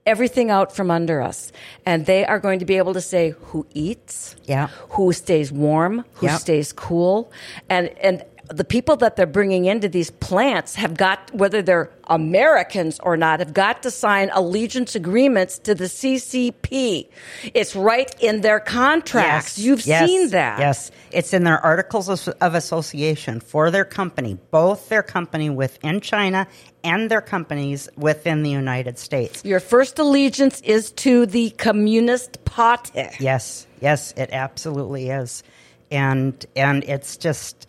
[0.05, 1.51] everything out from under us.
[1.85, 4.67] And they are going to be able to say who eats, Yeah.
[4.89, 6.37] who stays warm, who Yeah.
[6.37, 7.31] stays cool,
[7.69, 12.99] and and the people that they're bringing into these plants have got whether they're Americans
[13.01, 17.07] or not have got to sign allegiance agreements to the CCP.
[17.53, 19.57] It's right in their contracts.
[19.57, 20.59] You've yes, seen that.
[20.59, 26.01] Yes, it's in their articles of, of association for their company, both their company within
[26.01, 26.45] China
[26.83, 29.45] and their companies within the United States.
[29.45, 33.07] Your first allegiance is to the Communist Party.
[33.19, 35.43] Yes, yes, it absolutely is,
[35.89, 37.67] and and it's just.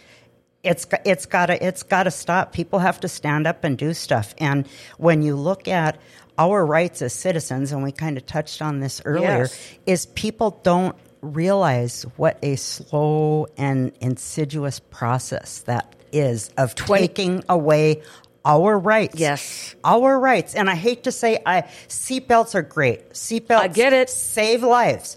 [0.63, 2.53] It's got- it's got to it's got to stop.
[2.53, 4.35] People have to stand up and do stuff.
[4.39, 5.99] And when you look at
[6.39, 9.59] our rights as citizens, and we kind of touched on this earlier, Yes.
[9.87, 17.45] is people don't realize what a slow and insidious process that is of Twenty- taking
[17.49, 18.03] away
[18.45, 19.19] our rights.
[19.19, 19.75] Yes.
[19.85, 20.55] Our rights.
[20.55, 23.11] And I hate to say I seatbelts are great.
[23.15, 24.11] Seatbelts I get it.
[24.11, 25.17] save lives.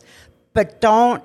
[0.53, 1.23] But don't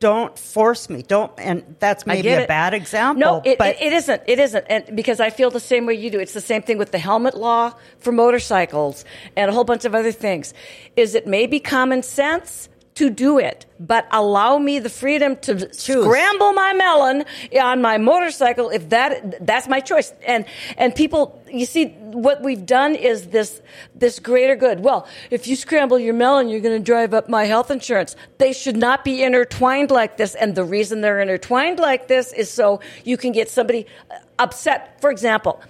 [0.00, 1.02] don't force me.
[1.02, 2.48] Don't and that's maybe a it.
[2.48, 3.20] bad example.
[3.20, 4.22] No, it, but it, it isn't.
[4.26, 4.66] It isn't.
[4.68, 6.18] And because I feel the same way you do.
[6.20, 9.04] It's the same thing with the helmet law for motorcycles
[9.36, 10.52] and a whole bunch of other things.
[10.96, 16.52] Is it maybe common sense to do it, but allow me the freedom to scramble
[16.52, 17.24] my melon
[17.60, 20.12] on my motorcycle if that that's my choice.
[20.26, 20.44] And
[20.76, 23.60] and people, you see, what we've done is this
[23.94, 24.80] this greater good.
[24.80, 28.14] Well, if you scramble your melon, you're going to drive up my health insurance.
[28.38, 30.34] They should not be intertwined like this.
[30.36, 35.00] And the reason they're intertwined like this is so you can get somebody uh, upset.
[35.00, 35.60] For example,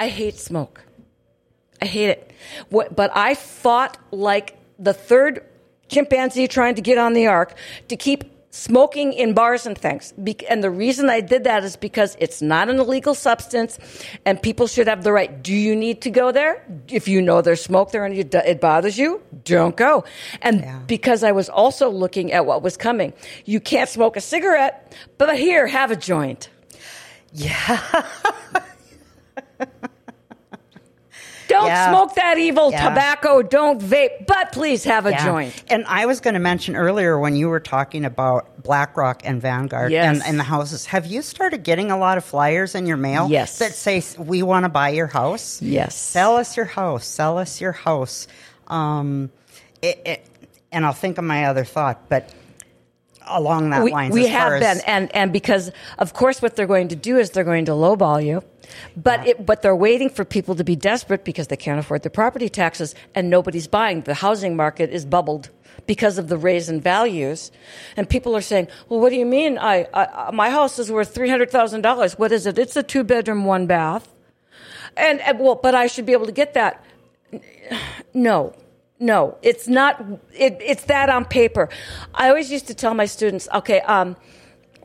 [0.00, 0.82] I hate smoke.
[1.80, 2.32] I hate it.
[2.68, 5.44] What, but I fought like the third
[5.94, 7.54] chimpanzee trying to get on the ark
[7.88, 10.14] to keep smoking in bars and things.
[10.48, 13.78] And the reason I did that is because it's not an illegal substance
[14.24, 15.42] and people should have the right.
[15.42, 16.64] Do you need to go there?
[16.88, 20.04] If you know there's smoke there and you, it bothers you, don't go.
[20.40, 20.78] And Yeah.
[20.86, 23.12] because I was also looking at what was coming,
[23.44, 26.48] you can't smoke a cigarette, but here, have a joint.
[31.54, 31.90] Don't Yeah.
[31.90, 32.88] smoke that evil Yeah.
[32.88, 33.42] tobacco.
[33.42, 35.24] Don't vape, but please have a Yeah.
[35.24, 35.54] joint.
[35.68, 39.92] And I was going to mention earlier when you were talking about BlackRock and Vanguard
[39.92, 40.06] Yes.
[40.16, 43.28] and, and the houses, have you started getting a lot of flyers in your mail
[43.30, 43.58] Yes.
[43.58, 45.60] that say, we want to buy your house?
[45.62, 45.94] Yes.
[45.94, 47.06] Sell us your house.
[47.06, 48.26] Sell us your house.
[48.68, 49.30] Um,
[49.82, 50.26] it, it,
[50.72, 52.28] and I'll think of my other thought, but
[53.26, 54.14] along that we, lines.
[54.14, 57.44] we have been, and and because of course what they're going to do is they're
[57.44, 58.42] going to lowball you,
[58.96, 62.10] but it, but they're waiting for people to be desperate because they can't afford the
[62.10, 64.02] property taxes and nobody's buying.
[64.02, 65.50] The housing market is bubbled
[65.86, 67.50] because of the raise in values,
[67.96, 69.58] and people are saying, "Well, what do you mean?
[69.58, 72.18] I, I my house is worth three hundred thousand dollars.
[72.18, 72.58] What is it?
[72.58, 74.08] It's a two bedroom, one bath."
[74.96, 76.84] And, and well, but I should be able to get that.
[78.12, 78.54] No,
[79.00, 80.00] no, it's not.
[80.32, 81.68] It, it's that on paper.
[82.14, 84.16] I always used to tell my students, okay, um,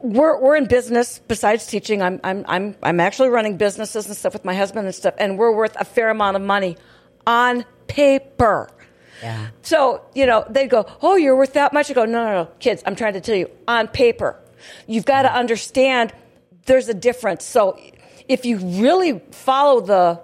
[0.01, 1.20] we're we're in business.
[1.28, 4.95] Besides teaching, I'm I'm I'm I'm actually running businesses and stuff with my husband and
[4.95, 6.78] stuff, and we're worth a fair amount of money
[7.28, 8.70] on paper.
[9.22, 9.49] Yeah.
[9.62, 11.91] So you know they go, oh, you're worth that much.
[11.91, 12.82] I go, no, no, no, kids.
[12.86, 14.38] I'm trying to tell you on paper.
[14.88, 16.14] You've got to understand
[16.66, 17.45] there's a difference.
[17.45, 17.80] So
[18.28, 20.22] if you really follow the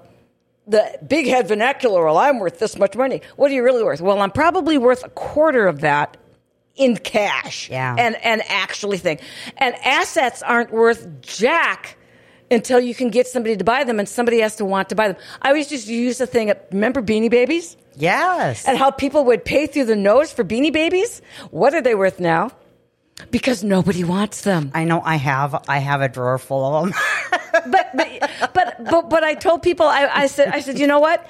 [0.67, 3.21] the big head vernacular, well, I'm worth this much money.
[3.35, 4.01] What are you really worth?
[4.01, 6.17] Well, I'm probably worth a quarter of that
[6.75, 7.95] in cash Yeah.
[7.97, 9.21] and, and actually think.
[9.57, 11.97] And assets aren't worth jack
[12.51, 15.07] until you can get somebody to buy them and somebody has to want to buy
[15.07, 15.17] them.
[15.41, 17.77] I always just use the thing, remember Beanie Babies?
[17.95, 18.67] Yes.
[18.67, 21.21] And how people would pay through the nose for Beanie Babies?
[21.51, 22.51] What are they worth now?
[23.31, 24.71] Because nobody wants them.
[24.73, 26.93] I know I have I have a drawer full of them.
[27.71, 28.04] but, but
[28.53, 31.27] but but but I told people I, I said I said you know what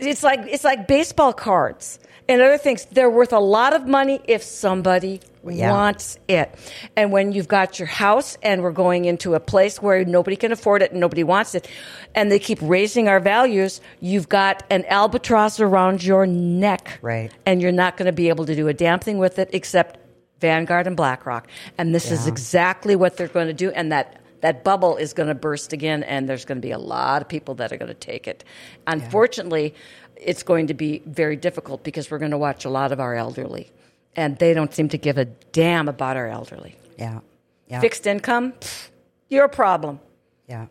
[0.00, 4.20] it's like it's like baseball cards and other things they're worth a lot of money
[4.26, 5.70] if somebody Yeah.
[5.72, 6.54] wants it
[6.96, 10.52] and when you've got your house and we're going into a place where nobody can
[10.52, 11.66] afford it and nobody wants it
[12.14, 17.32] and they keep raising our values you've got an albatross around your neck Right.
[17.46, 19.98] and you're not going to be able to do a damn thing with it except
[20.40, 21.48] Vanguard and BlackRock.
[21.78, 23.72] And this is exactly what they're going to do.
[23.72, 26.78] And that, that bubble is going to burst again, and there's going to be a
[26.78, 28.44] lot of people that are going to take it.
[28.86, 29.74] Unfortunately,
[30.16, 33.14] it's going to be very difficult because we're going to watch a lot of our
[33.14, 33.70] elderly,
[34.16, 36.76] and they don't seem to give a damn about our elderly.
[36.96, 37.20] yeah.
[37.68, 37.80] Yeah.
[37.80, 38.88] Fixed income, pfft,
[39.28, 40.00] your problem.
[40.48, 40.68] Yeah.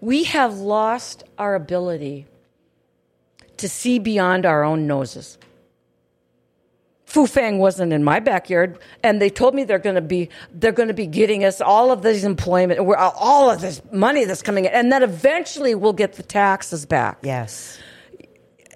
[0.00, 2.24] We have lost our ability
[3.58, 5.36] to see beyond our own noses.
[7.08, 10.88] Fufeng wasn't in my backyard, and they told me they're going to be they're going
[10.88, 14.72] to be getting us all of this employment, all of this money that's coming in,
[14.72, 17.18] and then eventually we'll get the taxes back.
[17.22, 17.78] Yes.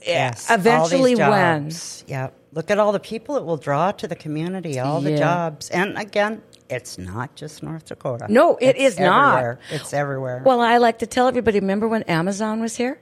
[0.06, 0.50] Yes.
[0.50, 1.70] Eventually, when?
[2.06, 2.30] Yeah.
[2.54, 5.18] Look at all the people it will draw to the community, all the Yeah.
[5.18, 5.70] jobs.
[5.70, 8.26] And again, it's not just North Dakota.
[8.28, 9.58] No, it It's is not.
[9.70, 10.42] It's everywhere.
[10.44, 11.60] Well, I like to tell everybody.
[11.60, 12.98] Remember when Amazon was here?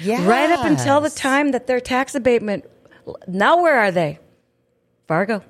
[0.00, 0.20] yes.
[0.22, 2.64] Right up until the time that their tax abatement.
[3.28, 4.18] Now where are they?
[5.06, 5.42] Fargo.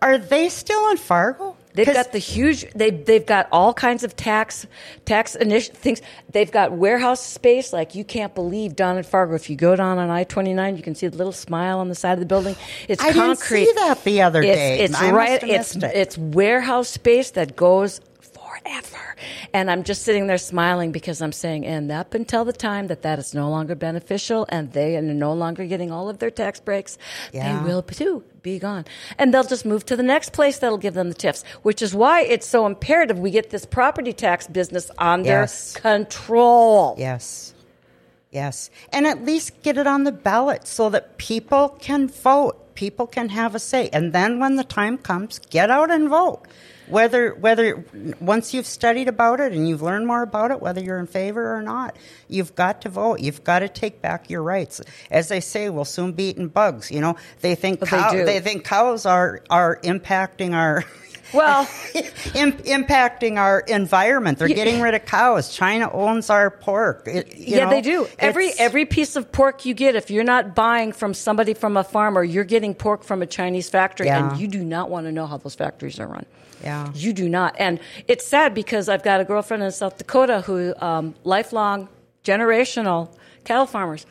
[0.00, 1.56] Are they still in Fargo?
[1.74, 2.70] They've got the huge.
[2.74, 4.66] They they've got all kinds of tax
[5.06, 6.02] tax initi- things.
[6.30, 9.34] They've got warehouse space like you can't believe down in Fargo.
[9.34, 11.88] If you go down on I twenty nine, you can see the little smile on
[11.88, 12.56] the side of the building.
[12.88, 14.80] It's I didn't see that the other It's- day.
[14.84, 15.42] It's, I right.
[15.42, 15.84] It's it.
[15.84, 19.16] it's warehouse space that goes forever.
[19.54, 23.02] And I'm just sitting there smiling because I'm saying, and up until the time that
[23.02, 26.60] that is no longer beneficial and they are no longer getting all of their tax
[26.60, 26.98] breaks,
[27.32, 27.58] Yeah.
[27.60, 28.84] they will too be gone.
[29.18, 31.94] And they'll just move to the next place that'll give them the tips, which is
[31.94, 35.74] why it's so imperative we get this property tax business under Yes.
[35.74, 36.94] control.
[36.98, 37.54] Yes.
[38.30, 38.70] Yes.
[38.92, 42.74] And at least get it on the ballot so that people can vote.
[42.74, 43.90] People can have a say.
[43.92, 46.46] And then when the time comes, get out and vote.
[46.88, 47.84] Whether whether
[48.20, 51.54] once you've studied about it and you've learned more about it, whether you're in favor
[51.54, 51.96] or not,
[52.28, 53.20] you've got to vote.
[53.20, 54.80] You've got to take back your rights.
[55.10, 56.90] As they say, we'll soon be eating bugs.
[56.90, 60.84] You know, they think But they they think cows are are impacting our
[61.34, 61.68] Well,
[62.34, 64.38] Im- impacting our environment.
[64.38, 65.54] They're getting rid of cows.
[65.54, 67.06] China owns our pork.
[67.06, 68.06] It- yeah, know, they do.
[68.18, 71.84] Every every piece of pork you get, if you're not buying from somebody from a
[71.84, 74.30] farmer, you're getting pork from a Chinese factory, Yeah.
[74.32, 76.26] and you do not want to know how those factories are run.
[76.62, 76.92] Yeah.
[76.94, 77.56] you do not.
[77.58, 81.88] And it's sad because I've got a girlfriend in South Dakota who um, lifelong
[82.24, 83.08] generational
[83.44, 84.06] cattle farmers.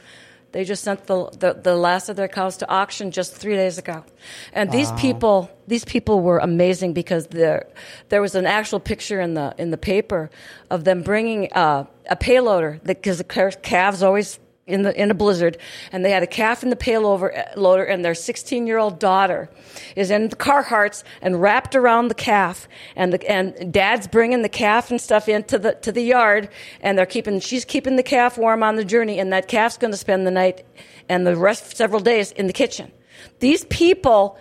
[0.52, 3.78] They just sent the, the the last of their cows to auction just three days
[3.78, 4.04] ago,
[4.52, 7.68] and these people these people were amazing because there
[8.10, 10.30] there was an actual picture in the in the paper
[10.70, 14.40] of them bringing uh, a payloader because the calves always
[14.72, 15.58] in the in a blizzard,
[15.92, 19.00] and they had a calf in the payloader eh, loader, and their 16 year old
[19.00, 19.50] daughter
[19.96, 24.50] is in the Carhartts and wrapped around the calf, and the and dad's bringing the
[24.50, 26.50] calf and stuff into the to the yard,
[26.82, 29.92] and they're keeping she's keeping the calf warm on the journey, and that calf's going
[29.92, 30.66] to spend the night
[31.10, 32.92] and the rest several days in the kitchen.
[33.40, 34.38] These people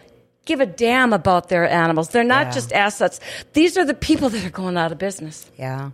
[0.46, 2.08] give a damn about their animals.
[2.08, 2.52] They're not Yeah.
[2.52, 3.20] just assets.
[3.52, 5.50] These are the people that are going out of business.
[5.58, 5.90] Yeah.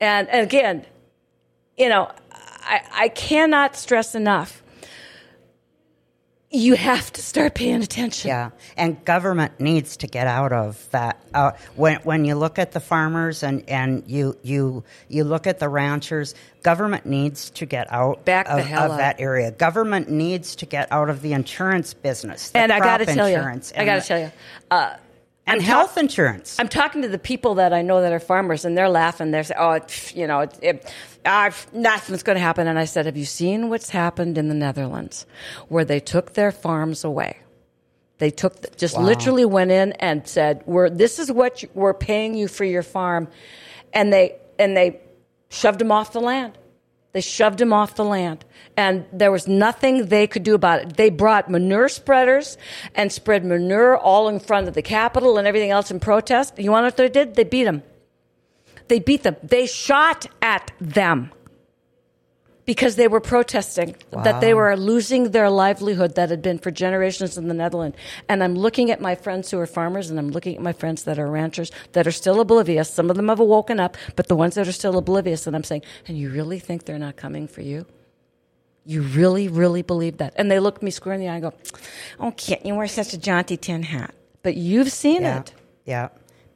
[0.00, 0.86] And, and again,
[1.76, 2.10] you know,
[2.70, 4.62] I, I cannot stress enough.
[6.52, 8.28] You have to start paying attention.
[8.28, 11.20] Yeah, and government needs to get out of that.
[11.32, 15.60] Uh, when when you look at the farmers and, and you you you look at
[15.60, 19.52] the ranchers, government needs to get out Back of, of that area.
[19.52, 22.50] Government needs to get out of the insurance business.
[22.50, 24.32] the And I got to tell you, I got to tell you,
[24.72, 24.96] uh,
[25.46, 26.56] and I'm health talk- insurance.
[26.58, 29.30] I'm talking to the people that I know that are farmers, and they're laughing.
[29.30, 32.84] They're saying, "Oh, it, you know, it, it, uh, nothing's going to happen." And I
[32.84, 35.26] said, "Have you seen what's happened in the Netherlands,
[35.68, 37.38] where they took their farms away?
[38.18, 42.34] They took just literally went in and said, "We're this is what you, we're paying
[42.34, 43.28] you for your farm,"
[43.92, 45.00] and they and they
[45.48, 46.56] shoved them off the land.
[47.12, 48.44] They shoved him off the land.
[48.76, 50.96] And there was nothing they could do about it.
[50.96, 52.56] They brought manure spreaders
[52.94, 56.58] and spread manure all in front of the Capitol and everything else in protest.
[56.58, 57.34] You want know what they did?
[57.34, 57.82] They beat them.
[58.88, 59.36] They beat them.
[59.42, 61.32] They shot at them
[62.70, 67.36] because they were protesting that they were losing their livelihood that had been for generations
[67.36, 67.96] in the Netherlands.
[68.28, 71.02] And I'm looking at my friends who are farmers and I'm looking at my friends
[71.02, 72.88] that are ranchers that are still oblivious.
[72.88, 75.64] Some of them have woken up, but the ones that are still oblivious, and I'm
[75.64, 77.86] saying, and you really think they're not coming for you?
[78.86, 80.34] You really, really believe that?
[80.36, 81.52] And they look me square in the eye and go,
[82.20, 84.14] Oh, can't you wear such a jaunty tin hat.
[84.44, 85.40] But you've seen Yeah.
[85.40, 85.54] it.
[85.86, 86.08] Yeah.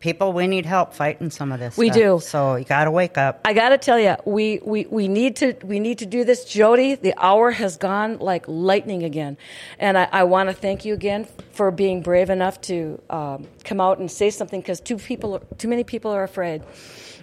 [0.05, 1.78] People, we need help fighting some of this.
[1.78, 1.96] We stuff.
[1.96, 2.20] do.
[2.20, 3.40] So you got to wake up.
[3.42, 6.44] I got to tell you, we, we, we need to we need to do this,
[6.44, 6.96] Jodi.
[6.96, 9.38] The hour has gone like lightning again,
[9.78, 13.80] and I, I want to thank you again for being brave enough to um, come
[13.80, 16.62] out and say something because too people too many people are afraid.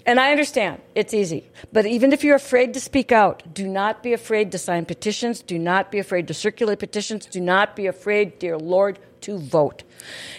[0.05, 4.01] And I understand it's easy, but even if you're afraid to speak out, do not
[4.01, 5.41] be afraid to sign petitions.
[5.41, 7.25] Do not be afraid to circulate petitions.
[7.25, 9.83] Do not be afraid, dear Lord, to vote.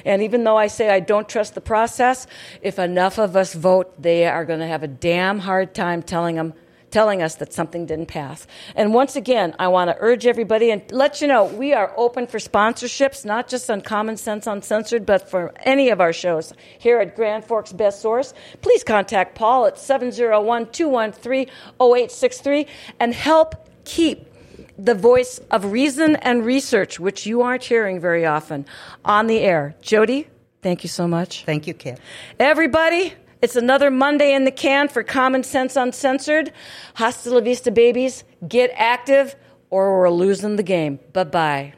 [0.05, 2.27] And even though I say I don't trust the process,
[2.61, 6.37] if enough of us vote, they are going to have a damn hard time telling
[6.37, 6.55] them
[6.93, 8.47] telling us that something didn't pass.
[8.77, 12.27] And once again, I want to urge everybody and let you know we are open
[12.27, 17.01] for sponsorships, not just on Common Sense UnSensored, but for any of our shows here
[17.01, 18.35] at Grand Forks Best Source.
[18.61, 21.47] Please contact Paul at 701 213
[21.81, 22.67] 0863
[23.01, 24.29] and help keep
[24.79, 28.67] the voice of reason and research, which you aren't hearing very often,
[29.05, 29.75] on the air.
[29.81, 30.29] Jodi,
[30.61, 31.45] thank you so much.
[31.45, 32.01] Thank you, Kit.
[32.39, 36.53] Everybody, it's another Monday in the can for Common Sense UnSensored.
[36.95, 38.25] Hasta la vista, babies.
[38.49, 39.35] Get active,
[39.69, 41.01] or we're losing the game.
[41.13, 41.75] Bye bye.